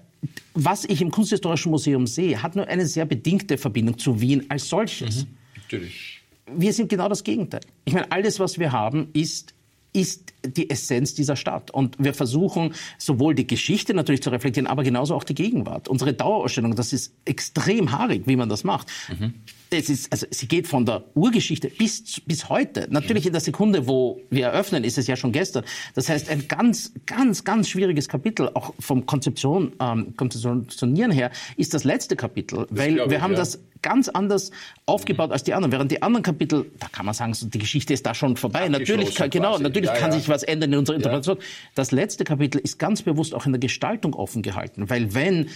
was 0.56 0.86
ich 0.86 1.02
im 1.02 1.12
Kunsthistorischen 1.12 1.72
Museum 1.72 2.08
sehe, 2.08 2.42
hat 2.42 2.56
nur 2.56 2.68
eine 2.68 2.88
sehr 2.88 3.06
bedingte 3.06 3.58
Verbindung 3.58 4.00
zu 4.00 4.20
Wien 4.20 4.46
als 4.50 4.68
solches. 4.68 5.26
Mhm. 5.26 5.28
Natürlich. 5.56 6.22
Wir 6.52 6.74
sind 6.74 6.90
genau 6.90 7.10
das 7.10 7.24
Gegenteil. 7.24 7.62
Ich 7.86 7.94
meine, 7.94 8.12
alles, 8.12 8.40
was 8.40 8.58
wir 8.58 8.72
haben, 8.72 9.10
ist 9.14 9.54
ist 9.96 10.34
die 10.46 10.70
Essenz 10.70 11.14
dieser 11.14 11.36
Stadt. 11.36 11.72
Und 11.72 11.96
wir 11.98 12.14
versuchen 12.14 12.74
sowohl 12.98 13.34
die 13.34 13.48
Geschichte 13.48 13.94
natürlich 13.94 14.22
zu 14.22 14.30
reflektieren, 14.30 14.68
aber 14.68 14.84
genauso 14.84 15.16
auch 15.16 15.24
die 15.24 15.34
Gegenwart. 15.34 15.88
Unsere 15.88 16.14
Dauerausstellung, 16.14 16.76
das 16.76 16.94
ist 16.94 17.14
extrem 17.26 17.92
haarig, 17.92 18.24
wie 18.26 18.36
man 18.36 18.50
das 18.50 18.64
macht. 18.64 18.88
Mhm. 19.10 19.34
Es 19.72 19.90
ist, 19.90 20.12
also 20.12 20.28
sie 20.30 20.48
geht 20.48 20.68
von 20.68 20.86
der 20.86 21.04
Urgeschichte 21.16 21.70
bis, 21.70 22.22
bis 22.22 22.50
heute. 22.50 22.88
Natürlich 22.92 23.26
in 23.26 23.32
der 23.32 23.42
Sekunde, 23.42 23.88
wo 23.88 24.22
wir 24.30 24.48
eröffnen, 24.48 24.84
ist 24.84 24.98
es 24.98 25.08
ja 25.08 25.16
schon 25.16 25.32
gestern. 25.32 25.64
Das 25.96 26.08
heißt, 26.08 26.30
ein 26.30 26.48
ganz, 26.48 26.94
ganz, 27.06 27.44
ganz 27.44 27.68
schwieriges 27.68 28.08
Kapitel, 28.08 28.50
auch 28.54 28.74
vom 28.80 29.06
Konzeption, 29.06 29.74
ähm, 29.80 30.16
Konzeptionieren 30.16 31.12
her, 31.12 31.32
ist 31.58 31.74
das 31.74 31.84
letzte 31.84 32.16
Kapitel. 32.16 32.68
Das 32.70 32.78
weil 32.78 32.96
wir 32.96 33.12
ich, 33.12 33.22
haben 33.22 33.32
ja. 33.32 33.40
das 33.40 33.60
ganz 33.86 34.10
anders 34.10 34.50
aufgebaut 34.88 35.32
als 35.32 35.44
die 35.44 35.54
anderen. 35.54 35.72
Während 35.72 35.92
die 35.92 36.02
anderen 36.02 36.24
Kapitel, 36.24 36.66
da 36.80 36.88
kann 36.88 37.06
man 37.06 37.14
sagen, 37.14 37.36
so, 37.36 37.48
die 37.48 37.60
Geschichte 37.60 37.94
ist 37.94 38.04
da 38.06 38.16
schon 38.16 38.36
vorbei. 38.36 38.68
Natürlich 38.68 39.14
kann, 39.14 39.30
genau, 39.30 39.60
natürlich 39.60 39.92
ja, 39.92 39.96
kann 39.96 40.12
ja. 40.12 40.18
sich 40.18 40.28
was 40.28 40.42
ändern 40.42 40.74
in 40.74 40.80
unserer 40.80 40.96
Interpretation. 40.96 41.38
Das 41.76 41.92
letzte 41.92 42.24
Kapitel 42.24 42.60
ist 42.60 42.80
ganz 42.80 43.04
bewusst 43.04 43.36
auch 43.36 43.46
in 43.46 43.52
der 43.52 43.60
Gestaltung 43.60 44.16
offen 44.16 44.42
gehalten, 44.42 44.90
weil 44.90 45.14
wenn 45.14 45.50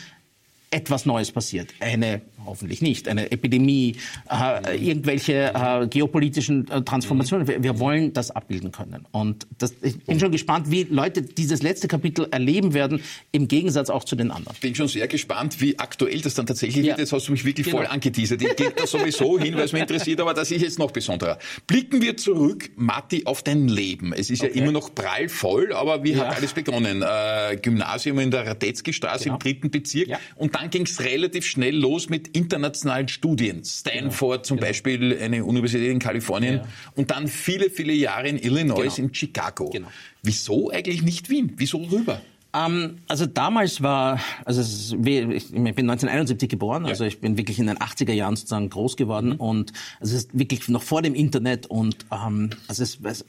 etwas 0.72 1.06
Neues 1.06 1.32
passiert. 1.32 1.74
Eine, 1.80 2.22
hoffentlich 2.46 2.82
nicht, 2.82 3.08
eine 3.08 3.32
Epidemie, 3.32 3.96
äh, 4.30 4.78
irgendwelche 4.78 5.54
äh, 5.54 5.88
geopolitischen 5.88 6.70
äh, 6.70 6.82
Transformationen. 6.84 7.48
Wir, 7.48 7.64
wir, 7.64 7.80
wollen 7.80 8.14
das 8.14 8.30
abbilden 8.32 8.72
können. 8.72 9.06
Und 9.12 9.48
das, 9.58 9.74
ich 9.82 9.98
bin 10.04 10.20
schon 10.20 10.32
gespannt, 10.32 10.70
wie 10.70 10.84
Leute 10.84 11.24
dieses 11.24 11.64
letzte 11.64 11.88
Kapitel 11.88 12.28
erleben 12.30 12.74
werden, 12.74 13.02
im 13.32 13.48
Gegensatz 13.48 13.90
auch 13.90 14.04
zu 14.04 14.16
den 14.16 14.32
anderen. 14.32 14.54
Ich 14.56 14.62
bin 14.62 14.76
schon 14.76 14.88
sehr 14.88 15.08
gespannt, 15.08 15.60
wie 15.60 15.80
aktuell 15.80 16.22
das 16.22 16.36
dann 16.36 16.46
tatsächlich 16.46 16.86
ja. 16.86 16.92
wird. 16.92 17.00
Jetzt 17.00 17.14
hast 17.14 17.28
du 17.28 17.32
mich 17.32 17.46
wirklich 17.46 17.66
genau. 17.66 17.78
voll 17.78 17.88
angeteasert. 17.88 18.42
Ich 18.42 18.56
gehe 18.56 18.72
da 18.72 18.86
sowieso 18.86 19.40
hin, 19.40 19.56
weil 19.56 19.64
es 19.64 19.74
mich 19.74 19.82
interessiert, 19.82 20.20
aber 20.20 20.34
das 20.34 20.52
ist 20.52 20.62
jetzt 20.62 20.78
noch 20.78 20.92
besonderer. 20.92 21.40
Blicken 21.66 22.02
wir 22.02 22.16
zurück, 22.18 22.70
Matti, 22.76 23.24
auf 23.26 23.42
dein 23.42 23.68
Leben. 23.68 24.14
Es 24.14 24.30
ist 24.30 24.44
okay. 24.44 24.52
ja 24.54 24.62
immer 24.62 24.72
noch 24.72 24.94
prallvoll, 24.94 25.74
aber 25.74 26.04
wie 26.04 26.12
ja. 26.12 26.28
hat 26.28 26.38
alles 26.38 26.54
begonnen? 26.54 27.02
Äh, 27.02 27.58
Gymnasium 27.58 28.20
in 28.20 28.30
der 28.30 28.46
Radetzky-Straße 28.46 29.26
genau. 29.26 29.36
im 29.36 29.40
dritten 29.40 29.72
Bezirk 29.72 30.10
ja. 30.10 30.20
und 30.36 30.59
dann 30.60 30.70
ging 30.70 30.84
es 30.84 31.02
relativ 31.02 31.46
schnell 31.46 31.76
los 31.76 32.10
mit 32.10 32.28
internationalen 32.30 33.08
Studien. 33.08 33.64
Stanford 33.64 34.38
genau. 34.40 34.44
zum 34.44 34.58
genau. 34.58 34.68
Beispiel, 34.68 35.18
eine 35.22 35.46
Universität 35.46 35.92
in 35.92 36.00
Kalifornien 36.00 36.56
ja. 36.56 36.64
und 36.96 37.12
dann 37.12 37.28
viele, 37.28 37.70
viele 37.70 37.94
Jahre 37.94 38.28
in 38.28 38.38
Illinois, 38.38 38.96
genau. 38.96 39.08
in 39.08 39.14
Chicago. 39.14 39.70
Genau. 39.70 39.88
Wieso 40.22 40.70
eigentlich 40.70 41.02
nicht 41.02 41.30
Wien? 41.30 41.54
Wieso 41.56 41.78
rüber? 41.78 42.22
Ähm, 42.52 42.98
also 43.08 43.26
damals 43.26 43.82
war, 43.84 44.20
also 44.44 44.62
ist, 44.62 44.94
ich 44.94 45.52
bin 45.52 45.68
1971 45.68 46.50
geboren, 46.50 46.88
also 46.88 47.06
ich 47.06 47.22
bin 47.22 47.38
wirklich 47.38 47.60
in 47.60 47.68
den 47.68 47.78
80er 47.78 48.12
Jahren 48.12 48.36
sozusagen 48.36 48.70
groß 48.70 48.98
geworden 48.98 49.30
mhm. 49.30 49.40
und 49.40 49.74
also 50.00 50.16
es 50.16 50.24
ist 50.24 50.38
wirklich 50.38 50.68
noch 50.68 50.82
vor 50.82 51.04
dem 51.04 51.14
Internet 51.14 51.68
und 51.68 51.96
ähm, 52.12 52.50
also 52.68 52.82
es, 52.82 53.00
es 53.04 53.26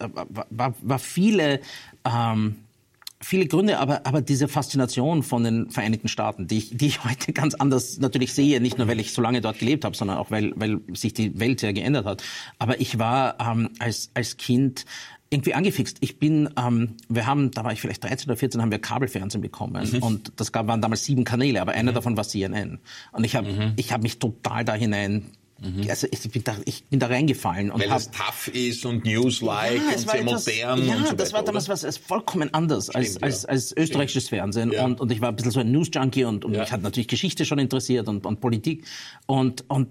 war, 0.49 0.75
war 0.81 0.99
viele 0.99 1.61
ähm, 2.07 2.57
viele 3.23 3.47
Gründe, 3.47 3.79
aber, 3.79 4.07
aber 4.07 4.23
diese 4.23 4.49
Faszination 4.49 5.23
von 5.23 5.45
den 5.45 5.71
Vereinigten 5.71 6.09
Staaten, 6.09 6.47
die 6.47 6.59
ich, 6.59 6.77
die 6.77 6.87
ich 6.87 7.05
heute 7.05 7.33
ganz 7.33 7.55
anders 7.55 7.99
natürlich 7.99 8.33
sehe, 8.33 8.61
nicht 8.61 8.79
nur 8.79 8.89
weil 8.89 9.01
ich 9.01 9.13
so 9.13 9.23
lange 9.23 9.41
dort 9.41 9.59
gelebt 9.59 9.85
habe, 9.85 9.97
sondern 9.97 10.17
auch 10.19 10.31
weil, 10.31 10.53
weil 10.57 10.81
sich 10.95 11.15
die 11.15 11.39
Welt 11.39 11.61
sehr 11.61 11.73
geändert 11.73 12.07
hat. 12.07 12.23
Aber 12.59 12.81
ich 12.81 12.99
war 12.99 13.37
ähm, 13.41 13.71
als, 13.79 14.11
als 14.15 14.37
Kind 14.37 14.87
irgendwie 15.31 15.55
angefixt. 15.55 15.99
Ich 16.01 16.19
bin, 16.19 16.51
ähm, 16.59 16.97
wir 17.09 17.27
haben, 17.27 17.53
da 17.53 17.63
war 17.63 17.73
ich 17.73 17.81
vielleicht 17.81 18.03
13 18.03 18.29
oder 18.29 18.37
14, 18.37 18.61
haben 18.61 18.73
wir 18.73 18.81
Kabelfernsehen 18.81 19.41
bekommen 19.41 19.89
mhm. 19.93 20.03
und 20.03 20.33
das 20.37 20.51
gab, 20.51 20.67
waren 20.67 20.83
damals 20.83 21.05
sieben 21.05 21.25
Kanäle, 21.25 21.61
aber 21.61 21.73
einer 21.73 21.93
mhm. 21.93 21.95
davon 21.95 22.17
war 22.17 22.25
CNN. 22.25 22.81
Und 23.13 23.25
ich 23.25 23.37
habe, 23.37 23.53
mhm. 23.53 23.73
ich 23.77 23.93
habe 23.93 24.03
mich 24.03 24.19
total 24.19 24.65
da 24.65 24.75
hinein 24.75 25.27
Mhm. 25.61 25.91
Also 25.91 26.07
ich 26.11 26.31
bin, 26.31 26.43
da, 26.43 26.57
ich 26.65 26.85
bin 26.85 26.99
da 27.01 27.07
reingefallen. 27.09 27.71
Und 27.71 27.81
Weil 27.81 27.91
hab, 27.91 27.99
es 27.99 28.11
tough 28.11 28.49
ist 28.49 28.87
und 28.87 29.05
News-like 29.05 29.77
ja, 29.77 29.93
und 29.93 29.99
sehr 29.99 30.21
etwas, 30.21 30.47
modern. 30.47 30.87
Ja, 30.87 30.97
und 30.97 31.07
so 31.09 31.15
das 31.15 31.33
war 31.33 31.43
damals 31.43 31.69
was 31.69 31.85
was 31.85 31.97
vollkommen 31.99 32.53
anders 32.55 32.87
Stimmt, 32.87 32.97
als, 32.97 33.23
als, 33.23 33.45
als 33.45 33.77
österreichisches 33.77 34.27
Stimmt. 34.27 34.41
Fernsehen. 34.41 34.73
Ja. 34.73 34.85
Und, 34.85 35.01
und 35.01 35.13
ich 35.13 35.21
war 35.21 35.29
ein 35.29 35.37
bisschen 35.37 35.53
so 35.53 35.61
ein 35.61 35.71
News-Junkie 35.71 36.25
und, 36.25 36.45
und 36.45 36.55
ja. 36.55 36.61
mich 36.61 36.73
hat 36.73 36.83
natürlich 36.83 37.09
Geschichte 37.09 37.45
schon 37.45 37.59
interessiert 37.59 38.09
und, 38.09 38.25
und 38.25 38.41
Politik. 38.41 38.87
Und, 39.27 39.69
und 39.69 39.91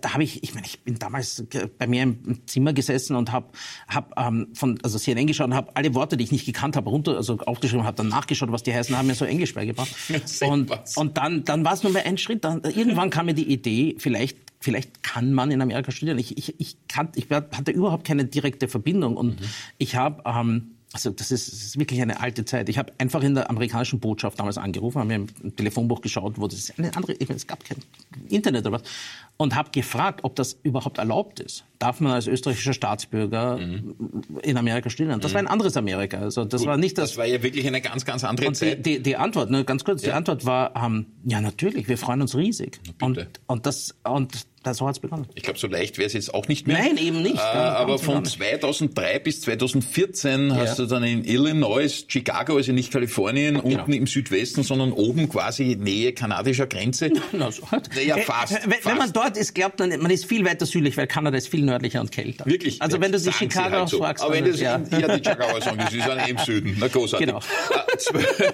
da 0.00 0.14
habe 0.14 0.22
ich, 0.22 0.42
ich 0.42 0.54
meine, 0.54 0.66
ich 0.66 0.80
bin 0.80 0.98
damals 0.98 1.44
bei 1.78 1.86
mir 1.86 2.04
im 2.04 2.46
Zimmer 2.46 2.72
gesessen 2.72 3.16
und 3.16 3.32
habe 3.32 3.48
hab, 3.88 4.18
ähm, 4.18 4.48
von 4.54 4.78
also 4.82 4.98
CNN 4.98 5.26
geschaut 5.26 5.48
und 5.48 5.54
habe 5.54 5.74
alle 5.74 5.94
Worte, 5.94 6.16
die 6.16 6.24
ich 6.24 6.32
nicht 6.32 6.46
gekannt 6.46 6.76
habe, 6.76 6.88
runter, 6.90 7.16
also 7.16 7.38
aufgeschrieben, 7.38 7.84
habe 7.84 7.96
dann 7.96 8.08
nachgeschaut, 8.08 8.52
was 8.52 8.62
die 8.62 8.72
heißen, 8.72 8.96
haben 8.96 9.08
mir 9.08 9.14
so 9.14 9.24
Englisch 9.24 9.54
beigebracht. 9.54 9.94
und, 10.42 10.70
und 10.96 11.16
dann, 11.16 11.44
dann 11.44 11.64
war 11.64 11.72
es 11.72 11.82
nur 11.82 11.92
mehr 11.92 12.06
ein 12.06 12.18
Schritt. 12.18 12.44
Dann, 12.44 12.62
irgendwann 12.62 13.10
kam 13.10 13.26
mir 13.26 13.34
die 13.34 13.50
Idee, 13.52 13.96
vielleicht 13.98 14.47
vielleicht 14.60 15.02
kann 15.02 15.32
man 15.32 15.50
in 15.50 15.62
Amerika 15.62 15.90
studieren. 15.92 16.18
Ich, 16.18 16.36
ich, 16.36 16.60
ich, 16.60 16.76
kann, 16.88 17.10
ich 17.14 17.30
hatte 17.30 17.70
überhaupt 17.70 18.06
keine 18.06 18.24
direkte 18.24 18.68
Verbindung 18.68 19.16
und 19.16 19.40
mhm. 19.40 19.46
ich 19.78 19.96
habe 19.96 20.22
ähm, 20.26 20.77
also 20.92 21.10
das 21.10 21.30
ist, 21.30 21.52
das 21.52 21.60
ist 21.60 21.78
wirklich 21.78 22.00
eine 22.00 22.20
alte 22.20 22.44
Zeit. 22.44 22.68
Ich 22.68 22.78
habe 22.78 22.92
einfach 22.98 23.22
in 23.22 23.34
der 23.34 23.50
amerikanischen 23.50 24.00
Botschaft 24.00 24.38
damals 24.38 24.56
angerufen, 24.56 24.98
habe 24.98 25.08
mir 25.08 25.26
im 25.42 25.56
Telefonbuch 25.56 26.00
geschaut, 26.00 26.38
wo 26.38 26.46
das 26.46 26.58
ist 26.58 26.78
eine 26.78 26.94
andere, 26.96 27.12
ich 27.12 27.28
meine, 27.28 27.36
es 27.36 27.46
gab 27.46 27.62
kein 27.62 27.78
Internet 28.30 28.66
oder 28.66 28.80
was, 28.80 28.82
und 29.36 29.54
habe 29.54 29.70
gefragt, 29.70 30.20
ob 30.22 30.34
das 30.34 30.58
überhaupt 30.62 30.98
erlaubt 30.98 31.40
ist. 31.40 31.64
Darf 31.78 32.00
man 32.00 32.12
als 32.12 32.26
österreichischer 32.26 32.72
Staatsbürger 32.72 33.58
mhm. 33.58 33.96
in 34.42 34.56
Amerika 34.56 34.88
studieren? 34.88 35.20
Das 35.20 35.32
mhm. 35.32 35.34
war 35.34 35.42
ein 35.42 35.46
anderes 35.46 35.76
Amerika. 35.76 36.18
Also 36.18 36.44
das 36.44 36.62
Gut, 36.62 36.68
war 36.68 36.76
nicht 36.78 36.96
das. 36.96 37.10
Das 37.10 37.18
war 37.18 37.26
ja 37.26 37.42
wirklich 37.42 37.66
eine 37.66 37.82
ganz, 37.82 38.06
ganz 38.06 38.24
andere 38.24 38.48
und 38.48 38.54
Zeit. 38.54 38.84
Die, 38.86 38.96
die, 38.96 39.02
die 39.02 39.16
Antwort, 39.16 39.50
ne, 39.50 39.64
ganz 39.64 39.84
kurz, 39.84 40.02
ja. 40.02 40.08
die 40.08 40.12
Antwort 40.14 40.46
war, 40.46 40.74
ähm, 40.74 41.06
ja 41.24 41.40
natürlich, 41.40 41.86
wir 41.88 41.98
freuen 41.98 42.22
uns 42.22 42.34
riesig. 42.34 42.80
Und, 43.00 43.28
und 43.46 43.66
das 43.66 43.94
und 44.04 44.46
so 44.74 44.86
hat 44.86 44.96
es 44.96 45.00
begonnen. 45.00 45.26
Ich 45.34 45.42
glaube, 45.42 45.58
so 45.58 45.66
leicht 45.66 45.98
wäre 45.98 46.06
es 46.06 46.12
jetzt 46.12 46.32
auch 46.34 46.48
nicht 46.48 46.66
mehr. 46.66 46.78
Nein, 46.78 46.96
eben 46.96 47.22
nicht. 47.22 47.36
Äh, 47.36 47.40
aber 47.40 47.98
von 47.98 48.24
2003 48.24 49.18
bis 49.20 49.40
2014 49.42 50.48
ja. 50.48 50.56
hast 50.56 50.78
du 50.78 50.86
dann 50.86 51.02
in 51.04 51.24
Illinois, 51.24 52.04
Chicago, 52.06 52.56
also 52.56 52.72
nicht 52.72 52.92
Kalifornien, 52.92 53.60
genau. 53.60 53.80
unten 53.80 53.92
im 53.92 54.06
Südwesten, 54.06 54.62
sondern 54.62 54.92
oben 54.92 55.28
quasi 55.28 55.76
Nähe 55.76 56.12
kanadischer 56.12 56.66
Grenze. 56.66 57.10
Na, 57.32 57.50
so 57.50 57.70
halt. 57.70 57.88
Ja, 58.04 58.16
fast, 58.18 58.52
wenn, 58.52 58.72
fast. 58.72 58.86
wenn, 58.86 58.98
man 58.98 59.12
dort 59.12 59.36
ist, 59.36 59.54
glaubt 59.54 59.78
man, 59.78 59.90
man 60.00 60.10
ist 60.10 60.24
viel 60.24 60.44
weiter 60.44 60.66
südlich, 60.66 60.96
weil 60.96 61.06
Kanada 61.06 61.36
ist 61.36 61.48
viel 61.48 61.64
nördlicher 61.64 62.00
und 62.00 62.12
kälter. 62.12 62.46
Wirklich? 62.46 62.80
Also 62.80 63.00
wenn 63.00 63.12
du 63.12 63.18
sie 63.18 63.32
Chicago 63.32 63.76
halt 63.76 63.88
so. 63.88 63.98
fragst. 63.98 64.24
Aber 64.24 64.34
wenn 64.34 64.44
du 64.44 64.50
ja. 64.50 64.80
ja, 64.90 65.16
die 65.16 65.24
Chicago 65.28 65.60
sagen, 65.60 65.84
sie 65.90 66.00
sind 66.00 66.28
im 66.28 66.38
Süden. 66.38 66.76
Na, 66.78 66.88
großartig. 66.88 67.26
Genau. 67.26 67.38
Äh, 67.38 68.52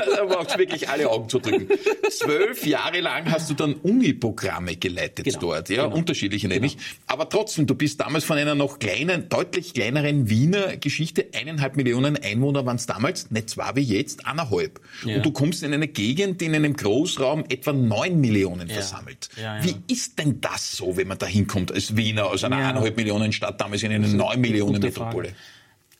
da 0.16 0.24
braucht 0.24 0.50
es 0.50 0.58
wirklich 0.58 0.88
alle 0.88 1.08
Augen 1.08 1.28
zu 1.28 1.38
drücken. 1.38 1.68
Zwölf 2.10 2.66
Jahre 2.66 3.00
lang 3.00 3.30
hast 3.30 3.50
du 3.50 3.54
dann 3.54 3.74
Uni-Programme 3.74 4.76
geleitet 4.76 5.19
genau. 5.24 5.40
dort, 5.40 5.68
ja, 5.68 5.84
genau. 5.84 5.96
unterschiedliche 5.96 6.48
nämlich. 6.48 6.76
Genau. 6.76 6.88
Aber 7.06 7.28
trotzdem, 7.28 7.66
du 7.66 7.74
bist 7.74 8.00
damals 8.00 8.24
von 8.24 8.38
einer 8.38 8.54
noch 8.54 8.78
kleinen, 8.78 9.28
deutlich 9.28 9.74
kleineren 9.74 10.28
Wiener 10.28 10.76
Geschichte, 10.76 11.28
eineinhalb 11.34 11.76
Millionen 11.76 12.16
Einwohner 12.16 12.66
waren 12.66 12.76
es 12.76 12.86
damals, 12.86 13.30
nicht 13.30 13.50
zwar 13.50 13.76
wie 13.76 13.82
jetzt, 13.82 14.26
eineinhalb. 14.26 14.80
Ja. 15.04 15.16
Und 15.16 15.26
du 15.26 15.32
kommst 15.32 15.62
in 15.62 15.72
eine 15.72 15.88
Gegend, 15.88 16.40
die 16.40 16.46
in 16.46 16.54
einem 16.54 16.74
Großraum 16.74 17.44
etwa 17.48 17.72
neun 17.72 18.20
Millionen 18.20 18.68
ja. 18.68 18.74
versammelt. 18.74 19.28
Ja, 19.40 19.62
wie 19.64 19.76
ist 19.92 20.18
denn 20.18 20.40
das 20.40 20.72
so, 20.72 20.96
wenn 20.96 21.08
man 21.08 21.18
da 21.18 21.26
hinkommt 21.26 21.72
als 21.72 21.96
Wiener, 21.96 22.26
aus 22.26 22.44
einer 22.44 22.56
eineinhalb 22.56 22.96
Millionen 22.96 23.32
Stadt, 23.32 23.60
damals 23.60 23.82
in 23.82 23.92
eine 23.92 24.08
neun 24.08 24.40
Millionen 24.40 24.80
Metropole? 24.80 25.28
Frage. 25.28 25.36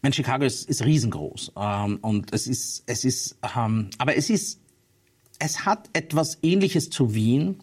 Mein 0.03 0.12
Chicago 0.12 0.45
ist, 0.45 0.69
ist 0.69 0.85
riesengroß 0.85 1.53
ähm, 1.59 1.99
und 2.00 2.33
es 2.33 2.47
ist, 2.47 2.85
es 2.87 3.05
ist, 3.05 3.37
ähm, 3.57 3.91
aber 3.99 4.17
es 4.17 4.31
ist, 4.31 4.61
es 5.39 5.67
hat 5.67 5.91
etwas 5.93 6.39
Ähnliches 6.43 6.91
zu 6.91 7.15
Wien 7.15 7.56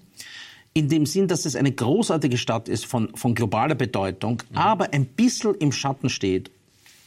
in 0.77 0.89
dem 0.89 1.05
Sinn, 1.05 1.27
dass 1.27 1.45
es 1.45 1.55
eine 1.55 1.71
großartige 1.71 2.37
Stadt 2.37 2.69
ist 2.69 2.85
von, 2.85 3.15
von 3.15 3.33
globaler 3.33 3.75
Bedeutung, 3.75 4.43
mhm. 4.49 4.57
aber 4.57 4.93
ein 4.93 5.05
bisschen 5.05 5.55
im 5.55 5.71
Schatten 5.71 6.09
steht. 6.09 6.51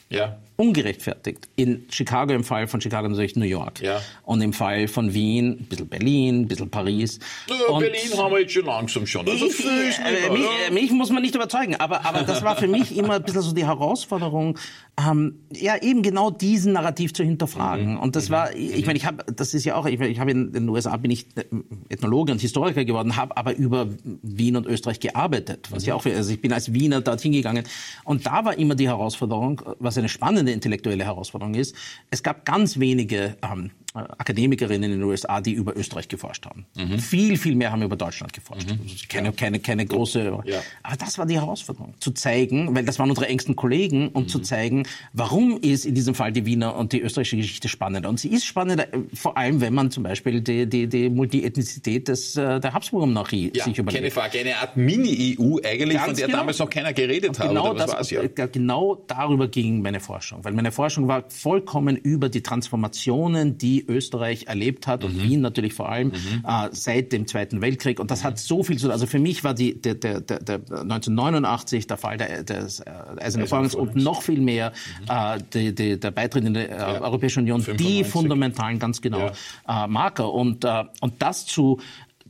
Ja 0.09 0.38
ungerechtfertigt. 0.60 1.48
In 1.56 1.86
Chicago, 1.90 2.34
im 2.34 2.44
Fall 2.44 2.66
von 2.66 2.82
Chicago 2.82 3.08
natürlich 3.08 3.34
New 3.34 3.46
York. 3.46 3.80
Ja. 3.80 4.02
Und 4.24 4.42
im 4.42 4.52
Fall 4.52 4.88
von 4.88 5.14
Wien, 5.14 5.52
ein 5.60 5.64
bisschen 5.64 5.88
Berlin, 5.88 6.42
ein 6.42 6.48
bisschen 6.48 6.70
Paris. 6.70 7.18
Ja, 7.48 7.78
Berlin 7.78 8.18
haben 8.18 8.32
wir 8.32 8.40
jetzt 8.40 8.52
schon 8.52 8.66
langsam 8.66 9.06
schon. 9.06 9.26
Also 9.26 9.46
ich, 9.46 9.58
äh, 9.58 10.30
mich, 10.30 10.42
äh, 10.68 10.70
mich, 10.70 10.90
muss 10.90 11.08
man 11.10 11.22
nicht 11.22 11.34
überzeugen, 11.34 11.76
aber, 11.76 12.04
aber 12.04 12.24
das 12.24 12.42
war 12.42 12.56
für 12.56 12.68
mich 12.68 12.94
immer 12.94 13.14
ein 13.14 13.22
bisschen 13.22 13.40
so 13.40 13.54
die 13.54 13.64
Herausforderung, 13.64 14.58
ähm, 14.98 15.40
ja 15.50 15.80
eben 15.80 16.02
genau 16.02 16.30
diesen 16.30 16.74
Narrativ 16.74 17.14
zu 17.14 17.22
hinterfragen. 17.24 17.94
Mhm. 17.94 18.00
Und 18.00 18.16
das 18.16 18.28
mhm. 18.28 18.32
war, 18.34 18.54
ich 18.54 18.84
meine, 18.84 18.98
ich 18.98 19.06
habe, 19.06 19.24
das 19.32 19.54
ist 19.54 19.64
ja 19.64 19.76
auch, 19.76 19.86
ich, 19.86 19.98
ich 19.98 20.20
habe 20.20 20.30
in 20.30 20.52
den 20.52 20.68
USA 20.68 20.94
bin 20.98 21.10
ich 21.10 21.26
äh, 21.36 21.44
Ethnologe 21.88 22.32
und 22.32 22.40
Historiker 22.42 22.84
geworden, 22.84 23.16
habe 23.16 23.34
aber 23.34 23.56
über 23.56 23.88
Wien 24.22 24.56
und 24.56 24.66
Österreich 24.66 25.00
gearbeitet, 25.00 25.68
was 25.70 25.84
mhm. 25.84 25.88
ja 25.88 25.94
auch, 25.94 26.04
also 26.04 26.30
ich 26.30 26.40
bin 26.42 26.52
als 26.52 26.74
Wiener 26.74 27.00
dorthin 27.00 27.32
gegangen. 27.32 27.64
Und 28.04 28.26
da 28.26 28.44
war 28.44 28.58
immer 28.58 28.74
die 28.74 28.88
Herausforderung, 28.88 29.62
was 29.78 29.96
eine 29.96 30.10
spannende 30.10 30.49
eine 30.50 30.54
intellektuelle 30.54 31.04
Herausforderung 31.04 31.54
ist. 31.54 31.74
Es 32.10 32.22
gab 32.22 32.44
ganz 32.44 32.78
wenige 32.78 33.36
ähm, 33.42 33.70
Akademikerinnen 33.94 34.92
in 34.92 35.00
den 35.00 35.09
USA, 35.09 35.40
die 35.40 35.53
über 35.53 35.76
Österreich 35.76 36.07
geforscht 36.09 36.46
haben. 36.46 36.66
Mhm. 36.76 36.98
Viel, 37.00 37.37
viel 37.37 37.57
mehr 37.57 37.72
haben 37.72 37.83
über 37.83 37.96
Deutschland 37.96 38.33
geforscht. 38.33 38.70
Mhm. 38.70 38.81
Also 38.83 39.07
keine, 39.09 39.33
keine, 39.33 39.59
keine 39.59 39.85
große. 39.85 40.40
Ja. 40.44 40.62
Aber 40.83 40.96
das 40.96 41.18
war 41.18 41.26
die 41.26 41.35
Herausforderung, 41.35 41.94
zu 41.98 42.12
zeigen, 42.12 42.74
weil 42.74 42.85
das 42.85 43.00
waren 43.00 43.11
unsere 43.11 43.26
engsten 43.26 43.57
Kollegen, 43.57 44.09
um 44.11 44.24
mhm. 44.24 44.29
zu 44.29 44.38
zeigen, 44.40 44.85
warum 45.12 45.59
ist 45.61 45.87
in 45.87 45.94
diesem 45.94 46.14
Fall 46.14 46.31
die 46.31 46.46
Wiener 46.46 46.76
und 46.76 46.92
die 46.92 47.00
österreichische 47.00 47.37
Geschichte 47.37 47.68
spannender. 47.68 48.09
Und 48.09 48.20
sie 48.20 48.29
ist 48.29 48.44
spannender, 48.44 48.92
äh, 48.94 49.00
vor 49.12 49.37
allem, 49.37 49.61
wenn 49.61 49.74
man 49.74 49.90
zum 49.90 50.05
Beispiel 50.05 50.40
die, 50.40 50.66
die, 50.66 50.87
die 50.87 51.11
Multiethnizität 51.11 52.07
des, 52.07 52.37
äh, 52.37 52.61
der 52.61 52.72
Habsburger 52.72 53.07
Monarchie 53.07 53.50
ja, 53.55 53.64
sich 53.64 53.76
überlegt. 53.76 54.03
Keine 54.03 54.12
Frage, 54.12 54.38
eine 54.38 54.57
Art 54.59 54.76
Mini-EU 54.76 55.59
eigentlich, 55.64 55.96
Ganz 55.96 56.07
von 56.07 56.16
der 56.16 56.26
genau. 56.26 56.38
damals 56.38 56.59
noch 56.61 56.70
keiner 56.70 56.92
geredet 56.92 57.38
hat. 57.38 57.48
Genau, 57.48 57.74
das, 57.74 58.11
ja. 58.11 58.22
Äh, 58.22 58.29
genau 58.29 59.03
darüber 59.09 59.48
ging 59.48 59.83
meine 59.83 59.98
Forschung, 59.98 60.44
weil 60.44 60.53
meine 60.53 60.70
Forschung 60.70 61.09
war 61.09 61.24
vollkommen 61.29 61.96
über 61.96 62.29
die 62.29 62.42
Transformationen, 62.42 63.59
die 63.59 63.79
Österreich 63.86 64.46
erlebt 64.46 64.86
hat 64.86 65.04
und 65.04 65.16
mhm. 65.16 65.22
Wien 65.22 65.40
natürlich 65.40 65.74
vor 65.74 65.88
allem 65.88 66.08
mhm. 66.08 66.44
äh, 66.46 66.68
seit 66.72 67.12
dem 67.12 67.26
Zweiten 67.26 67.60
Weltkrieg. 67.60 68.00
Und 68.00 68.10
das 68.10 68.20
mhm. 68.20 68.28
hat 68.28 68.38
so 68.38 68.62
viel 68.62 68.76
zu 68.76 68.86
tun. 68.86 68.92
Also 68.92 69.06
für 69.06 69.18
mich 69.18 69.44
war 69.44 69.54
die, 69.54 69.80
der, 69.80 69.94
der, 69.94 70.20
der, 70.20 70.38
der 70.40 70.56
1989 70.56 71.86
der 71.86 71.96
Fall 71.96 72.16
der, 72.16 72.42
des 72.44 72.80
äh, 72.80 72.90
Eisernen 73.18 73.48
Vorhangs 73.48 73.74
und 73.74 73.96
noch 73.96 74.22
viel 74.22 74.40
mehr 74.40 74.72
mhm. 75.00 75.06
äh, 75.08 75.38
die, 75.52 75.74
die, 75.74 76.00
der 76.00 76.10
Beitritt 76.10 76.44
in 76.44 76.54
die 76.54 76.60
äh, 76.60 76.70
ja. 76.70 77.00
Europäische 77.00 77.40
Union 77.40 77.60
95. 77.62 77.86
die 77.86 78.04
fundamentalen, 78.04 78.78
ganz 78.78 79.00
genau, 79.00 79.30
ja. 79.66 79.84
äh, 79.84 79.88
Marker. 79.88 80.32
Und, 80.32 80.64
äh, 80.64 80.84
und 81.00 81.14
das 81.20 81.46
zu 81.46 81.78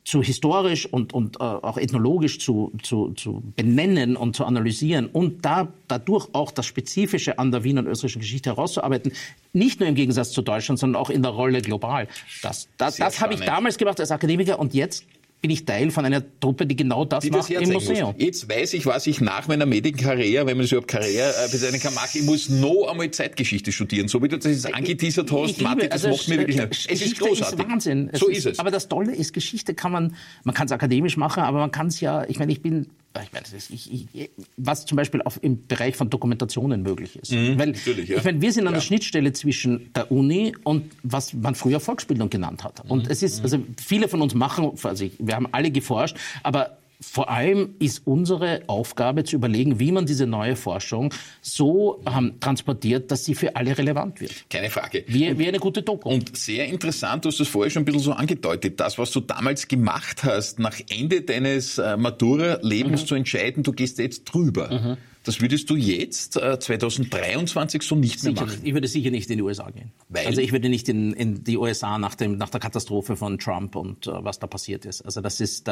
zu 0.04 0.22
historisch 0.22 0.86
und, 0.86 1.12
und 1.12 1.36
äh, 1.36 1.42
auch 1.42 1.76
ethnologisch 1.76 2.38
zu, 2.38 2.72
zu, 2.82 3.12
zu 3.12 3.42
benennen 3.56 4.16
und 4.16 4.34
zu 4.34 4.44
analysieren 4.44 5.06
und 5.06 5.44
da, 5.44 5.72
dadurch 5.88 6.28
auch 6.32 6.50
das 6.50 6.66
Spezifische 6.66 7.38
an 7.38 7.50
der 7.50 7.64
Wiener 7.64 7.80
und 7.80 7.86
österreichischen 7.86 8.20
Geschichte 8.20 8.50
herauszuarbeiten, 8.50 9.12
nicht 9.52 9.80
nur 9.80 9.88
im 9.88 9.94
Gegensatz 9.94 10.30
zu 10.32 10.42
Deutschland, 10.42 10.78
sondern 10.78 11.00
auch 11.00 11.10
in 11.10 11.22
der 11.22 11.32
Rolle 11.32 11.60
global. 11.62 12.08
Das, 12.42 12.68
das, 12.78 12.96
das 12.96 13.20
habe 13.20 13.34
ich 13.34 13.40
damals 13.40 13.76
gemacht 13.78 14.00
als 14.00 14.10
Akademiker 14.10 14.58
und 14.58 14.74
jetzt 14.74 15.04
bin 15.40 15.50
ich 15.50 15.64
Teil 15.64 15.90
von 15.90 16.04
einer 16.04 16.22
Truppe, 16.40 16.66
die 16.66 16.76
genau 16.76 17.04
das 17.04 17.24
die 17.24 17.30
macht 17.30 17.50
das 17.50 17.62
im 17.62 17.72
Museum. 17.72 18.12
Muss. 18.12 18.22
Jetzt 18.22 18.48
weiß 18.48 18.74
ich, 18.74 18.84
was 18.84 19.06
ich 19.06 19.20
nach 19.20 19.48
meiner 19.48 19.64
Medienkarriere, 19.64 20.46
wenn 20.46 20.56
man 20.56 20.64
es 20.64 20.72
überhaupt 20.72 20.88
Karriere 20.88 21.32
äh, 21.44 21.50
bezeichnen 21.50 21.80
kann, 21.80 21.94
mache. 21.94 22.18
Ich 22.18 22.24
muss 22.24 22.48
noch 22.48 22.88
einmal 22.90 23.10
Zeitgeschichte 23.10 23.72
studieren. 23.72 24.08
So 24.08 24.22
wie 24.22 24.28
du 24.28 24.38
das 24.38 24.46
jetzt 24.46 24.74
angeteasert 24.74 25.32
hast, 25.32 25.60
Matti, 25.62 25.88
das 25.88 26.04
also 26.04 26.16
macht 26.16 26.28
mir 26.28 26.38
wirklich 26.38 26.56
nicht. 26.56 26.90
Es 26.90 27.02
ist 27.02 27.18
großartig. 27.18 27.58
Ist 27.58 27.68
Wahnsinn. 27.68 28.10
Es 28.12 28.20
so 28.20 28.28
ist, 28.28 28.38
ist 28.38 28.46
es. 28.46 28.58
Aber 28.58 28.70
das 28.70 28.88
Tolle 28.88 29.14
ist, 29.14 29.32
Geschichte 29.32 29.74
kann 29.74 29.92
man, 29.92 30.14
man 30.44 30.54
kann 30.54 30.66
es 30.66 30.72
akademisch 30.72 31.16
machen, 31.16 31.42
aber 31.42 31.58
man 31.58 31.70
kann 31.70 31.86
es 31.86 32.00
ja, 32.00 32.24
ich 32.28 32.38
meine, 32.38 32.52
ich 32.52 32.60
bin 32.60 32.88
ich 33.22 33.32
meine, 33.32 33.44
ich, 33.52 33.92
ich, 34.14 34.30
was 34.56 34.86
zum 34.86 34.96
Beispiel 34.96 35.20
auch 35.22 35.36
im 35.38 35.66
Bereich 35.66 35.96
von 35.96 36.10
Dokumentationen 36.10 36.82
möglich 36.82 37.16
ist. 37.16 37.32
Mhm, 37.32 37.58
Weil, 37.58 37.74
ja. 37.74 38.18
ich 38.18 38.24
meine, 38.24 38.40
wir 38.40 38.52
sind 38.52 38.68
an 38.68 38.74
der 38.74 38.80
Schnittstelle 38.80 39.32
zwischen 39.32 39.92
der 39.94 40.12
Uni 40.12 40.54
und 40.62 40.92
was 41.02 41.32
man 41.32 41.56
früher 41.56 41.80
Volksbildung 41.80 42.30
genannt 42.30 42.62
hat. 42.62 42.88
Und 42.88 43.06
mhm, 43.06 43.10
es 43.10 43.22
ist, 43.22 43.42
also 43.42 43.58
viele 43.84 44.08
von 44.08 44.22
uns 44.22 44.34
machen, 44.34 44.70
also 44.82 45.06
wir 45.18 45.34
haben 45.34 45.48
alle 45.52 45.72
geforscht, 45.72 46.16
aber 46.44 46.78
vor 47.00 47.30
allem 47.30 47.74
ist 47.78 48.02
unsere 48.06 48.62
Aufgabe 48.66 49.24
zu 49.24 49.36
überlegen, 49.36 49.80
wie 49.80 49.90
man 49.90 50.06
diese 50.06 50.26
neue 50.26 50.54
Forschung 50.54 51.14
so 51.40 52.02
ähm, 52.06 52.34
transportiert, 52.40 53.10
dass 53.10 53.24
sie 53.24 53.34
für 53.34 53.56
alle 53.56 53.76
relevant 53.76 54.20
wird. 54.20 54.32
Keine 54.50 54.70
Frage. 54.70 55.04
Wie, 55.06 55.38
wie 55.38 55.48
eine 55.48 55.58
gute 55.58 55.82
Doku. 55.82 56.10
Und 56.10 56.36
sehr 56.36 56.66
interessant, 56.66 57.24
du 57.24 57.28
hast 57.28 57.40
das 57.40 57.48
vorher 57.48 57.70
schon 57.70 57.82
ein 57.82 57.84
bisschen 57.86 58.02
so 58.02 58.12
angedeutet, 58.12 58.80
das, 58.80 58.98
was 58.98 59.10
du 59.12 59.20
damals 59.20 59.66
gemacht 59.66 60.24
hast, 60.24 60.58
nach 60.58 60.78
Ende 60.90 61.22
deines 61.22 61.78
äh, 61.78 61.96
Matura-Lebens 61.96 63.02
mhm. 63.02 63.06
zu 63.06 63.14
entscheiden, 63.14 63.62
du 63.62 63.72
gehst 63.72 63.98
jetzt 63.98 64.24
drüber. 64.24 64.70
Mhm. 64.70 64.96
Das 65.30 65.40
würdest 65.40 65.70
du 65.70 65.76
jetzt, 65.76 66.36
äh, 66.38 66.58
2023, 66.58 67.82
so 67.82 67.94
nicht 67.94 68.18
sicher 68.18 68.32
mehr 68.32 68.42
machen? 68.42 68.56
Nicht. 68.56 68.66
Ich 68.66 68.74
würde 68.74 68.88
sicher 68.88 69.12
nicht 69.12 69.30
in 69.30 69.36
die 69.36 69.44
USA 69.44 69.70
gehen. 69.70 69.92
Weil? 70.08 70.26
Also 70.26 70.40
ich 70.40 70.50
würde 70.50 70.68
nicht 70.68 70.88
in, 70.88 71.12
in 71.12 71.44
die 71.44 71.56
USA 71.56 71.98
nach, 71.98 72.16
dem, 72.16 72.36
nach 72.36 72.48
der 72.48 72.58
Katastrophe 72.58 73.14
von 73.14 73.38
Trump 73.38 73.76
und 73.76 74.08
äh, 74.08 74.24
was 74.24 74.40
da 74.40 74.48
passiert 74.48 74.84
ist. 74.86 75.02
Also 75.02 75.20
das 75.20 75.40
ist, 75.40 75.68
äh, 75.68 75.70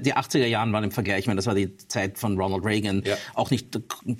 die 0.00 0.14
80er 0.14 0.44
Jahren 0.44 0.70
waren 0.74 0.84
im 0.84 0.90
Vergleich, 0.90 1.20
ich 1.20 1.26
meine, 1.26 1.38
das 1.38 1.46
war 1.46 1.54
die 1.54 1.78
Zeit 1.78 2.18
von 2.18 2.38
Ronald 2.38 2.62
Reagan, 2.62 3.02
ja. 3.06 3.16
auch 3.32 3.50
nicht 3.50 3.70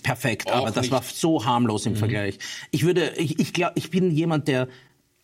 perfekt, 0.02 0.50
auch 0.50 0.62
aber 0.62 0.70
das 0.70 0.84
nicht. 0.84 0.92
war 0.92 1.02
so 1.02 1.44
harmlos 1.44 1.84
im 1.84 1.92
mhm. 1.92 1.96
Vergleich. 1.96 2.38
Ich 2.70 2.86
würde, 2.86 3.12
ich, 3.18 3.38
ich 3.38 3.52
glaube, 3.52 3.72
ich 3.74 3.90
bin 3.90 4.10
jemand, 4.10 4.48
der 4.48 4.68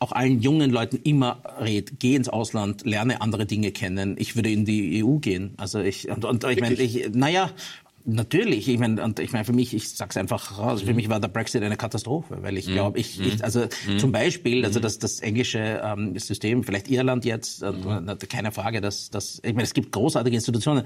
auch 0.01 0.13
allen 0.13 0.43
jungen 0.43 0.71
Leuten 0.71 0.99
immer 1.03 1.43
rät, 1.61 1.99
geh 1.99 2.15
ins 2.15 2.29
Ausland, 2.29 2.85
lerne 2.85 3.23
andere 3.23 3.47
Dinge 3.47 3.73
kennen. 3.73 4.17
Ich 4.19 4.37
würde 4.37 4.51
in 4.51 4.67
die 4.67 5.03
EU 5.03 5.17
gehen. 5.17 5.55
Also 5.57 5.81
ich 5.81 6.11
und, 6.11 6.27
und 6.27 6.45
ich 6.45 6.61
meine, 6.61 6.75
ich, 6.75 7.09
naja, 7.15 7.51
Natürlich, 8.07 8.69
ich 8.69 8.79
meine, 8.79 9.03
und 9.03 9.19
ich 9.19 9.33
meine, 9.33 9.47
für 9.47 9.55
mich, 9.55 9.73
ich 9.73 9.89
sag's 9.89 10.19
einfach 10.19 10.59
raus, 10.59 10.83
für 10.83 10.93
mich 10.93 11.09
war 11.09 11.21
der 11.21 11.29
Brexit 11.29 11.63
eine 11.63 11.79
Katastrophe, 11.79 12.37
weil 12.43 12.59
ich 12.59 12.67
glaube, 12.67 12.99
ich, 12.99 13.19
ich, 13.19 13.43
also 13.43 13.67
mhm. 13.87 13.99
zum 13.99 14.13
Beispiel, 14.13 14.63
also 14.63 14.79
das, 14.79 14.99
das 14.99 15.21
englische 15.21 15.81
ähm, 15.83 16.19
System, 16.19 16.65
vielleicht 16.65 16.91
Irland 16.91 17.25
jetzt, 17.25 17.63
äh, 17.63 17.73
keine 18.29 18.53
Frage, 18.53 18.83
dass, 18.83 19.09
dass, 19.09 19.41
ich 19.43 19.55
meine, 19.55 19.63
es 19.63 19.73
gibt 19.73 19.91
großartige 19.91 20.37
Institutionen, 20.37 20.85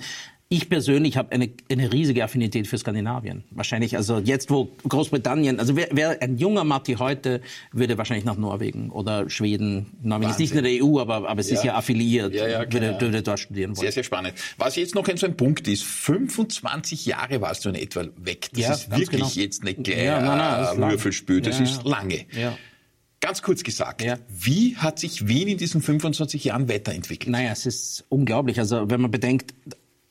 ich 0.51 0.71
persönlich 0.71 1.19
habe 1.19 1.33
eine, 1.33 1.51
eine 1.71 1.93
riesige 1.93 2.25
Affinität 2.25 2.67
für 2.67 2.79
Skandinavien. 2.79 3.45
Wahrscheinlich, 3.51 3.97
also 3.99 4.19
jetzt, 4.19 4.51
wo 4.51 4.71
Großbritannien, 4.89 5.61
also 5.61 5.77
wer, 5.77 5.89
wer 5.91 6.23
ein 6.23 6.39
junger 6.39 6.65
Matti 6.65 6.95
heute 6.95 7.43
würde 7.71 7.99
wahrscheinlich 7.99 8.25
nach 8.25 8.39
Norwegen 8.39 8.89
oder 8.89 9.29
Schweden, 9.29 9.99
Norwegen 10.03 10.31
Wahnsinn. 10.31 10.45
ist 10.45 10.55
nicht 10.55 10.65
in 10.65 10.65
der 10.65 10.85
EU, 10.85 11.01
aber, 11.01 11.29
aber 11.29 11.41
es 11.41 11.51
ja. 11.51 11.57
ist 11.57 11.65
ja 11.65 11.75
affiliiert, 11.75 12.35
ja, 12.35 12.49
ja, 12.49 12.59
würde, 12.61 12.99
würde 12.99 13.23
dort 13.23 13.41
studieren 13.41 13.77
wollen. 13.77 13.83
Sehr, 13.83 13.93
sehr 13.93 14.05
spannend. 14.05 14.35
Was 14.57 14.77
jetzt 14.77 14.95
noch 14.95 15.07
so 15.17 15.27
ein 15.27 15.37
Punkt 15.37 15.69
ist, 15.69 15.85
25 15.85 17.05
Jahre 17.05 17.43
warst 17.43 17.67
du 17.67 17.69
in 17.69 17.75
etwa 17.75 18.07
weg. 18.17 18.49
Das 18.53 18.61
ja, 18.61 18.73
ist 18.73 18.91
wirklich 18.91 19.11
genau. 19.11 19.29
jetzt 19.35 19.65
nicht 19.65 19.85
gleich 19.85 20.03
ja, 20.03 20.21
nein, 20.23 20.39
nein, 20.39 20.83
ein 20.83 20.91
Würfelspiel, 20.93 21.43
das 21.43 21.61
ist 21.61 21.85
lange. 21.85 22.25
Ja. 22.33 22.57
Ganz 23.21 23.43
kurz 23.43 23.65
gesagt, 23.65 24.01
ja. 24.03 24.17
wie 24.31 24.77
hat 24.77 24.99
sich 24.99 25.27
Wien 25.29 25.49
in 25.49 25.59
diesen 25.59 25.83
25 25.83 26.45
Jahren 26.45 26.71
weiterentwickelt? 26.71 27.31
Naja, 27.31 27.51
es 27.51 27.67
ist 27.67 28.05
unglaublich. 28.09 28.61
Also 28.61 28.89
wenn 28.89 29.01
man 29.01 29.11
bedenkt, 29.11 29.53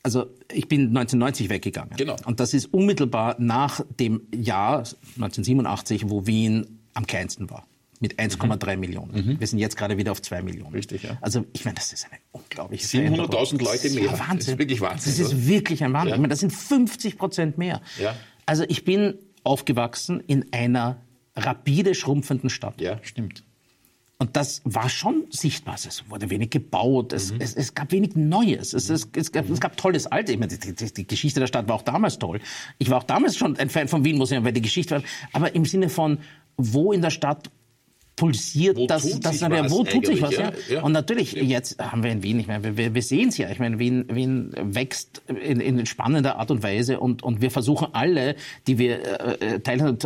also 0.07 0.27
ich 0.53 0.69
bin 0.69 0.87
1990 0.87 1.49
weggegangen. 1.49 1.97
Genau. 1.97 2.15
Und 2.23 2.39
das 2.39 2.53
ist 2.53 2.73
unmittelbar 2.73 3.35
nach 3.39 3.81
dem 3.99 4.21
Jahr 4.33 4.77
1987, 4.77 6.09
wo 6.09 6.25
Wien 6.25 6.79
am 6.93 7.05
kleinsten 7.05 7.49
war. 7.49 7.67
Mit 7.99 8.17
1,3 8.17 8.75
mhm. 8.75 8.79
Millionen. 8.79 9.11
Mhm. 9.11 9.39
Wir 9.41 9.47
sind 9.47 9.59
jetzt 9.59 9.75
gerade 9.75 9.97
wieder 9.97 10.13
auf 10.13 10.21
2 10.21 10.43
Millionen. 10.43 10.71
Richtig, 10.71 11.03
ja. 11.03 11.17
Also 11.19 11.45
ich 11.51 11.65
meine, 11.65 11.75
das 11.75 11.91
ist 11.91 12.05
eine 12.05 12.21
unglaubliche 12.31 12.85
700.000 12.85 13.61
Leute 13.61 13.89
mehr. 13.89 14.03
Das 14.05 14.13
ist 14.13 14.19
Wahnsinn. 14.19 14.37
Das 14.37 14.47
ist 14.47 14.57
wirklich 14.59 14.79
Wahnsinn. 14.81 15.13
Das 15.17 15.19
ist 15.19 15.47
wirklich 15.47 15.83
ein 15.83 15.91
Wahnsinn. 15.91 16.09
Ja. 16.09 16.15
Ich 16.15 16.21
meine, 16.21 16.31
das 16.31 16.39
sind 16.39 16.53
50 16.53 17.17
Prozent 17.17 17.57
mehr. 17.57 17.81
Ja. 17.99 18.15
Also 18.45 18.63
ich 18.69 18.85
bin 18.85 19.15
aufgewachsen 19.43 20.21
in 20.21 20.53
einer 20.53 21.01
rapide 21.35 21.95
schrumpfenden 21.95 22.49
Stadt. 22.49 22.79
Ja, 22.79 22.99
stimmt. 23.01 23.43
Und 24.19 24.35
das 24.35 24.61
war 24.63 24.89
schon 24.89 25.25
sichtbar. 25.29 25.75
Es 25.75 26.09
wurde 26.09 26.31
wenig 26.31 26.49
gebaut, 26.49 27.13
es, 27.13 27.31
mhm. 27.31 27.39
es, 27.39 27.55
es 27.55 27.75
gab 27.75 27.91
wenig 27.91 28.15
Neues, 28.15 28.73
es, 28.73 28.89
es, 28.89 29.07
es, 29.15 29.31
gab, 29.31 29.47
es 29.47 29.59
gab 29.59 29.77
tolles 29.77 30.07
Alte. 30.07 30.31
Ich 30.31 30.39
meine, 30.39 30.57
die, 30.57 30.73
die, 30.73 30.91
die, 30.91 31.05
Geschichte 31.05 31.39
der 31.39 31.45
Stadt 31.45 31.67
war 31.67 31.75
auch 31.75 31.83
damals 31.83 32.17
toll. 32.17 32.39
Ich 32.79 32.89
war 32.89 32.97
auch 32.97 33.03
damals 33.03 33.37
schon 33.37 33.57
ein 33.57 33.69
Fan 33.69 33.87
von 33.87 34.03
Wien 34.03 34.17
Museum, 34.17 34.43
weil 34.43 34.53
die 34.53 34.61
Geschichte 34.61 34.95
war. 34.95 35.03
Aber 35.33 35.53
im 35.53 35.65
Sinne 35.65 35.89
von, 35.89 36.17
wo 36.57 36.91
in 36.93 37.03
der 37.03 37.11
Stadt 37.11 37.51
pulsiert, 38.17 38.77
wo 38.77 38.87
dass, 38.87 39.03
tut 39.03 39.23
dass, 39.23 39.39
dass 39.39 39.71
wo 39.71 39.83
tut 39.83 40.07
sich 40.07 40.21
was, 40.21 40.35
ja, 40.35 40.51
ja. 40.69 40.81
Und 40.81 40.91
natürlich, 40.91 41.33
ja. 41.33 41.43
jetzt 41.43 41.79
haben 41.79 42.03
wir 42.03 42.11
in 42.11 42.23
Wien, 42.23 42.39
ich 42.39 42.47
meine, 42.47 42.75
wir, 42.75 42.93
wir 42.93 43.01
sehen 43.01 43.29
es 43.29 43.37
ja, 43.37 43.49
ich 43.49 43.59
meine, 43.59 43.77
Wien, 43.77 44.05
Wien 44.09 44.51
wächst 44.59 45.21
in, 45.27 45.61
in 45.61 45.85
spannender 45.85 46.37
Art 46.37 46.49
und 46.49 46.63
Weise 46.63 46.99
und, 46.99 47.21
und 47.21 47.41
wir 47.41 47.51
versuchen 47.51 47.89
alle, 47.93 48.35
die 48.65 48.79
wir 48.79 49.39
äh, 49.39 49.55
äh 49.55 49.59
teilen, 49.59 49.99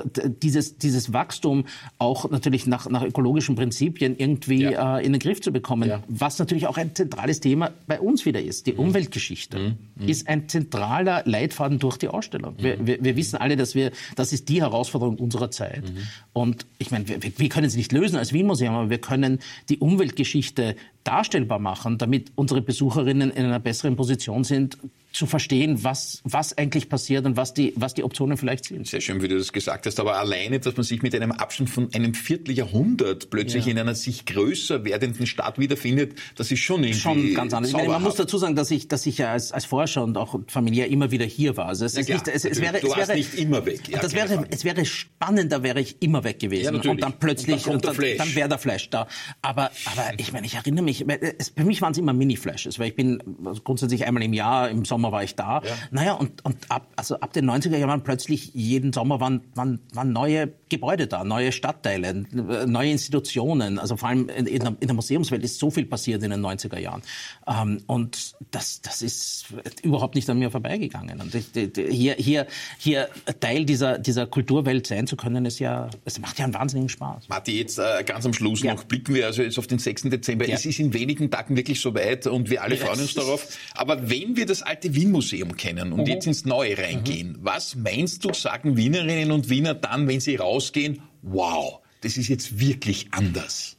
dieses, 0.44 0.78
dieses 0.78 1.14
Wachstum 1.14 1.66
auch 2.00 2.30
natürlich 2.30 2.68
nach, 2.68 2.90
nach 2.90 3.04
ökologischen 3.04 3.56
Prinzipien 3.56 4.18
irgendwie 4.18 4.64
ja. 4.64 4.98
äh, 5.00 5.06
in 5.06 5.14
den 5.14 5.20
Griff 5.20 5.40
zu 5.40 5.54
bekommen, 5.54 6.04
was 6.10 6.38
natürlich 6.38 6.68
auch 6.68 6.78
ein 6.78 6.94
zentrales 6.94 7.40
Thema 7.40 7.72
bei 7.88 8.02
uns 8.02 8.26
wieder 8.26 8.42
ist. 8.42 8.68
Die 8.68 8.74
mhm. 8.74 8.80
Umweltgeschichte 8.80 9.58
mhm. 9.58 9.78
mhm. 9.96 10.10
ist 10.10 10.28
ein 10.28 10.50
zentraler 10.50 11.24
Leitfaden 11.26 11.80
durch 11.80 11.96
die 11.96 12.10
Ausstellung. 12.10 12.56
Mhm. 12.58 12.64
Wir, 12.64 12.88
wir, 12.88 13.04
wir, 13.06 13.16
wissen 13.16 13.38
alle, 13.38 13.56
dass 13.56 13.74
wir, 13.74 13.92
das 14.18 14.34
ist 14.34 14.50
die 14.50 14.62
Herausforderung 14.62 15.16
unserer 15.16 15.50
Zeit. 15.50 15.84
Mhm. 15.84 15.98
Und 16.34 16.66
ich 16.78 16.92
meine, 16.92 17.08
wir, 17.08 17.22
wir 17.22 17.50
können 17.50 17.70
sie 17.70 17.78
nicht 17.78 17.94
lösen 17.94 18.01
lösen 18.02 18.18
als 18.18 18.34
Wien-Museum, 18.34 18.76
aber 18.76 18.90
wir 18.90 19.00
können 19.00 19.40
die 19.70 19.78
Umweltgeschichte 19.78 20.76
darstellbar 21.04 21.60
machen, 21.60 21.98
damit 21.98 22.32
unsere 22.36 22.62
Besucherinnen 22.62 23.32
in 23.32 23.46
einer 23.46 23.60
besseren 23.60 23.96
Position 23.96 24.44
sind, 24.44 24.78
zu 25.12 25.26
verstehen, 25.26 25.84
was, 25.84 26.22
was 26.24 26.58
eigentlich 26.58 26.88
passiert 26.88 27.26
und 27.26 27.36
was 27.36 27.54
die, 27.54 27.74
was 27.76 27.94
die 27.94 28.04
Optionen 28.04 28.38
vielleicht 28.38 28.66
sind. 28.66 28.88
Sehr 28.88 29.02
schön, 29.02 29.22
wie 29.22 29.28
du 29.28 29.38
das 29.38 29.52
gesagt 29.52 29.86
hast. 29.86 30.00
Aber 30.00 30.18
alleine, 30.18 30.60
dass 30.60 30.76
man 30.78 30.84
sich 30.84 31.02
mit 31.02 31.14
einem 31.14 31.32
Abstand 31.34 31.70
von 31.70 31.94
einem 31.94 32.14
Vierteljahrhundert 32.14 33.30
plötzlich 33.30 33.66
ja. 33.66 33.72
in 33.72 33.80
einer 33.80 33.96
sich 33.96 34.26
größer 34.26 34.86
werdenden 34.86 35.28
Stadt 35.28 35.60
wiederfindet, 35.60 36.14
das 36.36 36.52
ist 36.52 36.60
schon 36.60 36.84
irgendwie 36.84 37.00
Schon 37.00 37.34
ganz 37.34 37.54
anders. 37.54 37.74
Meine, 37.74 37.90
man 37.90 38.04
muss 38.04 38.16
dazu 38.16 38.38
sagen, 38.38 38.56
dass 38.56 38.72
ich, 38.72 38.88
dass 38.88 39.06
ich 39.06 39.18
ja 39.18 39.34
als, 39.34 39.52
als 39.52 39.66
Forscher 39.66 40.04
und 40.04 40.18
auch 40.18 40.40
familiär 40.48 40.88
immer 40.88 41.12
wieder 41.12 41.26
hier 41.26 41.58
war. 41.58 41.66
Also 41.66 41.86
es, 41.86 41.98
ist 41.98 42.06
klar, 42.06 42.20
nicht, 42.20 42.28
es, 42.30 42.46
es 42.46 42.62
wäre, 42.62 42.80
du 42.80 42.88
es 42.88 42.98
wäre, 42.98 43.16
nicht 43.16 43.34
immer 43.34 43.66
weg. 43.66 43.90
Ja, 43.90 44.00
das 44.00 44.14
wäre, 44.14 44.46
es 44.50 44.64
wäre 44.64 44.86
spannender, 44.86 45.62
wäre 45.62 45.82
ich 45.82 45.98
immer 46.02 46.24
weg 46.24 46.40
gewesen. 46.40 46.82
Ja, 46.82 46.90
und 46.90 47.02
dann 47.02 47.20
plötzlich, 47.20 47.68
und 47.68 47.84
dann, 47.84 47.98
dann, 47.98 48.18
dann 48.18 48.36
wäre 48.36 48.48
der 48.48 48.58
Flash 48.60 48.90
da. 48.90 49.08
Aber, 49.42 49.72
aber 49.86 50.14
ich 50.18 50.32
meine, 50.32 50.46
ich 50.46 50.56
erinnere 50.56 50.86
mich, 50.86 50.91
es, 51.00 51.50
für 51.50 51.64
mich 51.64 51.82
waren 51.82 51.92
es 51.92 51.98
immer 51.98 52.14
Mini-Flashes, 52.14 52.80
weil 52.80 52.90
ich 52.90 52.96
bin 52.96 53.22
grundsätzlich 53.64 54.06
einmal 54.06 54.24
im 54.24 54.34
Jahr, 54.34 54.70
im 54.70 54.86
Sommer 54.86 55.12
war 55.12 55.24
ich 55.24 55.36
da. 55.36 55.62
Ja. 55.64 55.76
Naja, 55.92 56.14
und, 56.14 56.44
und 56.44 56.58
ab, 56.70 56.88
also 56.96 57.20
ab 57.20 57.34
den 57.34 57.50
90er 57.50 57.78
Jahren 57.78 58.04
plötzlich 58.04 58.52
jeden 58.54 58.94
Sommer 58.94 59.20
waren, 59.20 59.42
waren, 59.56 59.80
waren 59.94 60.12
neue 60.12 60.52
Gebäude 60.70 61.08
da, 61.08 61.24
neue 61.24 61.52
Stadtteile, 61.52 62.26
neue 62.68 62.92
Institutionen. 62.92 63.80
Also 63.80 63.98
vor 63.98 64.10
allem 64.10 64.30
in, 64.30 64.46
in, 64.46 64.60
der, 64.60 64.76
in 64.80 64.88
der 64.88 64.96
Museumswelt 64.96 65.44
ist 65.44 65.60
so 65.60 65.70
viel 65.70 65.86
passiert 65.86 66.24
in 66.24 66.32
den 66.32 66.46
90er 66.46 66.80
Jahren. 66.80 67.02
Ähm, 67.48 67.82
und 67.88 68.36
das, 68.52 68.82
das 68.82 69.02
ist 69.02 69.48
überhaupt 69.84 70.16
nicht 70.16 70.30
an 70.30 70.40
mir 70.40 70.52
vorbeigegangen. 70.52 71.22
Und 71.22 71.36
ich, 71.36 71.48
hier, 71.76 72.16
hier, 72.16 72.48
hier 72.78 73.10
Teil 73.40 73.66
dieser, 73.66 74.00
dieser 74.00 74.28
Kulturwelt 74.28 74.88
sein 74.88 75.08
zu 75.08 75.16
können, 75.16 75.46
ist 75.46 75.60
ja, 75.60 75.90
es 76.06 76.20
macht 76.20 76.40
ja 76.40 76.46
einen 76.46 76.54
wahnsinnigen 76.54 76.90
Spaß. 76.90 77.30
Matti, 77.30 77.60
jetzt 77.60 77.78
äh, 77.78 78.04
ganz 78.06 78.26
am 78.26 78.34
Schluss 78.34 78.62
ja. 78.64 78.74
noch 78.74 78.84
blicken 78.84 79.14
wir 79.14 79.26
also 79.26 79.42
jetzt 79.42 79.58
auf 79.60 79.68
den 79.68 79.80
6. 79.80 80.04
Dezember. 80.04 80.48
Ja. 80.48 80.56
Es 80.56 80.66
ist 80.66 80.80
in 80.82 80.94
wenigen 80.94 81.32
Tagen 81.32 81.56
wirklich 81.56 81.80
soweit 81.80 82.28
und 82.28 82.50
wir 82.50 82.64
alle 82.64 82.76
freuen 82.76 83.00
uns 83.00 83.14
darauf. 83.14 83.58
Aber 83.74 84.10
wenn 84.10 84.36
wir 84.36 84.46
das 84.46 84.62
alte 84.62 84.94
Wien-Museum 84.94 85.56
kennen 85.56 85.94
und 85.94 86.02
mhm. 86.02 86.08
jetzt 86.08 86.28
ins 86.28 86.46
Neue 86.46 86.78
reingehen, 86.78 87.34
mhm. 87.34 87.40
was 87.42 87.76
meinst 87.76 88.26
du, 88.26 88.34
sagen 88.34 88.76
Wienerinnen 88.76 89.32
und 89.32 89.50
Wiener 89.50 89.74
dann, 89.74 90.08
wenn 90.08 90.20
sie 90.20 90.36
rausgehen, 90.36 91.02
wow, 91.22 91.80
das 92.02 92.18
ist 92.18 92.28
jetzt 92.28 92.60
wirklich 92.60 93.08
anders? 93.12 93.78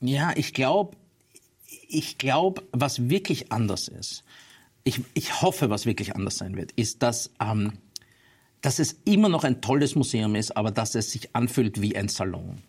Ja, 0.00 0.32
ich 0.36 0.52
glaube, 0.52 0.96
ich 1.88 2.18
glaube, 2.18 2.62
was 2.72 3.08
wirklich 3.08 3.52
anders 3.52 3.88
ist, 3.88 4.24
ich, 4.82 5.00
ich 5.14 5.40
hoffe, 5.40 5.70
was 5.70 5.86
wirklich 5.86 6.14
anders 6.14 6.38
sein 6.38 6.56
wird, 6.56 6.72
ist, 6.72 7.02
dass, 7.02 7.30
ähm, 7.40 7.72
dass 8.60 8.78
es 8.78 8.96
immer 9.04 9.28
noch 9.28 9.44
ein 9.44 9.60
tolles 9.62 9.94
Museum 9.94 10.34
ist, 10.34 10.56
aber 10.56 10.70
dass 10.70 10.94
es 10.94 11.10
sich 11.10 11.34
anfühlt 11.34 11.80
wie 11.80 11.96
ein 11.96 12.08
Salon 12.08 12.62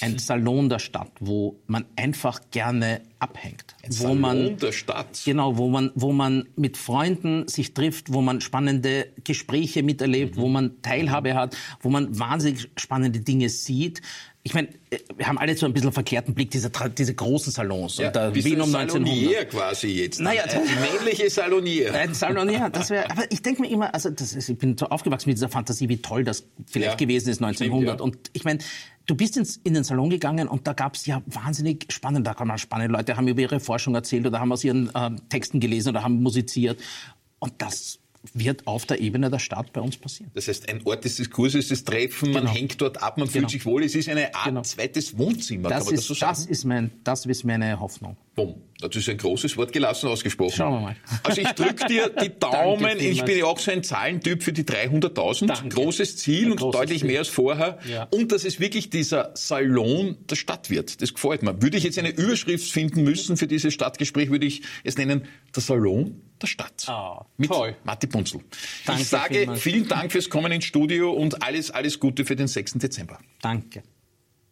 ein 0.00 0.18
Salon 0.18 0.68
der 0.68 0.78
Stadt, 0.78 1.10
wo 1.20 1.60
man 1.66 1.84
einfach 1.96 2.40
gerne 2.50 3.02
abhängt. 3.18 3.76
Ein 3.82 3.90
wo 3.90 4.02
Salon 4.02 4.20
man, 4.20 4.56
der 4.56 4.72
Stadt. 4.72 5.22
Genau, 5.24 5.56
wo 5.58 5.68
man, 5.68 5.92
wo 5.94 6.12
man 6.12 6.48
mit 6.56 6.76
Freunden 6.76 7.46
sich 7.48 7.74
trifft, 7.74 8.12
wo 8.12 8.20
man 8.20 8.40
spannende 8.40 9.08
Gespräche 9.24 9.82
miterlebt, 9.82 10.36
mhm. 10.36 10.40
wo 10.40 10.48
man 10.48 10.82
Teilhabe 10.82 11.34
hat, 11.34 11.56
wo 11.80 11.90
man 11.90 12.18
wahnsinnig 12.18 12.68
spannende 12.76 13.20
Dinge 13.20 13.48
sieht. 13.48 14.02
Ich 14.44 14.54
meine, 14.54 14.68
wir 15.16 15.28
haben 15.28 15.38
alle 15.38 15.56
so 15.56 15.66
ein 15.66 15.72
bisschen 15.72 15.92
verkehrten 15.92 16.34
Blick, 16.34 16.50
diese, 16.50 16.68
diese 16.98 17.14
großen 17.14 17.52
Salons. 17.52 17.98
Ja, 17.98 18.08
und 18.08 18.16
der 18.16 18.34
Wien 18.34 18.60
um 18.60 18.74
1900. 18.74 19.48
quasi 19.48 19.88
jetzt. 19.88 20.20
Naja, 20.20 20.42
ein 20.42 20.62
männliche 20.80 21.30
Salonier. 21.30 21.94
Ein 22.02 22.12
Salonier, 22.12 22.68
das 22.70 22.90
wäre, 22.90 23.08
aber 23.08 23.22
ich 23.30 23.40
denke 23.42 23.62
mir 23.62 23.70
immer, 23.70 23.94
also 23.94 24.10
das 24.10 24.34
ist, 24.34 24.48
ich 24.48 24.58
bin 24.58 24.76
so 24.76 24.86
aufgewachsen 24.86 25.28
mit 25.28 25.36
dieser 25.36 25.48
Fantasie, 25.48 25.88
wie 25.88 25.98
toll 25.98 26.24
das 26.24 26.44
vielleicht 26.66 27.00
ja, 27.00 27.06
gewesen 27.06 27.30
ist 27.30 27.40
1900. 27.40 27.94
Stimmt, 27.94 28.00
ja. 28.00 28.04
Und 28.04 28.30
ich 28.32 28.42
meine, 28.42 28.58
du 29.06 29.14
bist 29.14 29.36
ins, 29.36 29.56
in 29.58 29.74
den 29.74 29.84
Salon 29.84 30.10
gegangen 30.10 30.48
und 30.48 30.66
da 30.66 30.72
gab 30.72 30.94
es 30.94 31.06
ja 31.06 31.22
wahnsinnig 31.26 31.86
spannend, 31.90 32.26
da 32.26 32.34
kann 32.34 32.48
man 32.48 32.58
spannende 32.58 32.92
Leute 32.92 33.16
haben 33.16 33.28
über 33.28 33.40
ihre 33.40 33.60
Forschung 33.60 33.94
erzählt 33.94 34.26
oder 34.26 34.40
haben 34.40 34.52
aus 34.52 34.64
ihren 34.64 34.94
äh, 34.94 35.10
Texten 35.28 35.60
gelesen 35.60 35.90
oder 35.90 36.02
haben 36.02 36.22
musiziert. 36.22 36.80
Und 37.38 37.54
das 37.58 37.98
wird 38.34 38.66
auf 38.66 38.86
der 38.86 39.00
Ebene 39.00 39.30
der 39.30 39.38
Stadt 39.40 39.72
bei 39.72 39.80
uns 39.80 39.96
passieren. 39.96 40.30
Das 40.34 40.46
heißt, 40.48 40.68
ein 40.68 40.80
Ort 40.84 41.04
des 41.04 41.16
Diskurses, 41.16 41.68
das 41.68 41.82
Treffen, 41.84 42.32
man 42.32 42.42
Genau. 42.44 42.54
hängt 42.54 42.80
dort 42.80 43.02
ab, 43.02 43.18
man 43.18 43.26
fühlt 43.26 43.42
Genau. 43.42 43.48
sich 43.48 43.66
wohl. 43.66 43.82
Es 43.82 43.94
ist 43.94 44.08
eine 44.08 44.34
Art 44.34 44.46
Genau. 44.46 44.62
zweites 44.62 45.18
Wohnzimmer, 45.18 45.68
Das 45.68 45.86
man 45.86 45.94
ist, 45.94 46.08
das 46.10 46.18
so 46.18 46.26
das 46.26 46.46
ist, 46.46 46.64
mein, 46.64 46.92
das 47.04 47.26
ist 47.26 47.44
meine 47.44 47.80
Hoffnung. 47.80 48.16
Bumm. 48.34 48.54
Das 48.80 48.96
ist 48.96 49.08
ein 49.08 49.18
großes 49.18 49.56
Wort 49.56 49.72
gelassen 49.72 50.08
ausgesprochen. 50.08 50.54
Schauen 50.56 50.72
wir 50.74 50.80
mal. 50.80 50.96
Also 51.22 51.40
ich 51.42 51.48
drücke 51.50 51.86
dir 51.86 52.08
die 52.08 52.30
Daumen. 52.40 52.82
Danke 52.82 53.06
ich 53.08 53.22
bin 53.24 53.38
ja 53.38 53.44
auch 53.44 53.58
so 53.58 53.70
ein 53.70 53.82
Zahlentyp 53.84 54.42
für 54.42 54.52
die 54.52 54.64
300.000. 54.64 55.46
Danke. 55.48 55.68
Großes 55.68 56.16
Ziel 56.16 56.50
und 56.50 56.56
großes 56.58 56.80
deutlich 56.80 56.98
Ziel. 57.00 57.08
mehr 57.08 57.18
als 57.20 57.28
vorher. 57.28 57.78
Ja. 57.88 58.04
Und 58.10 58.32
dass 58.32 58.44
es 58.44 58.58
wirklich 58.58 58.90
dieser 58.90 59.32
Salon 59.34 60.16
der 60.30 60.36
Stadt 60.36 60.70
wird. 60.70 61.00
Das 61.02 61.12
gefällt 61.14 61.42
mir. 61.42 61.60
Würde 61.62 61.76
ich 61.76 61.84
jetzt 61.84 61.98
eine 61.98 62.10
Überschrift 62.10 62.70
finden 62.70 63.02
müssen 63.04 63.36
für 63.36 63.46
dieses 63.46 63.74
Stadtgespräch, 63.74 64.30
würde 64.30 64.46
ich 64.46 64.62
es 64.84 64.96
nennen, 64.96 65.26
der 65.54 65.62
Salon 65.62 66.20
der 66.42 66.46
Stadt. 66.46 66.88
Ah, 66.88 67.24
Mit 67.36 67.50
toll. 67.50 67.76
Matti 67.84 68.06
Punzel. 68.06 68.40
Danke 68.84 69.02
ich 69.02 69.08
sage 69.08 69.56
vielen 69.56 69.88
Dank 69.88 70.12
fürs 70.12 70.28
Kommen 70.28 70.52
ins 70.52 70.64
Studio 70.64 71.12
und 71.12 71.42
alles, 71.42 71.70
alles 71.70 72.00
Gute 72.00 72.24
für 72.24 72.36
den 72.36 72.48
6. 72.48 72.74
Dezember. 72.74 73.18
Danke. 73.40 73.82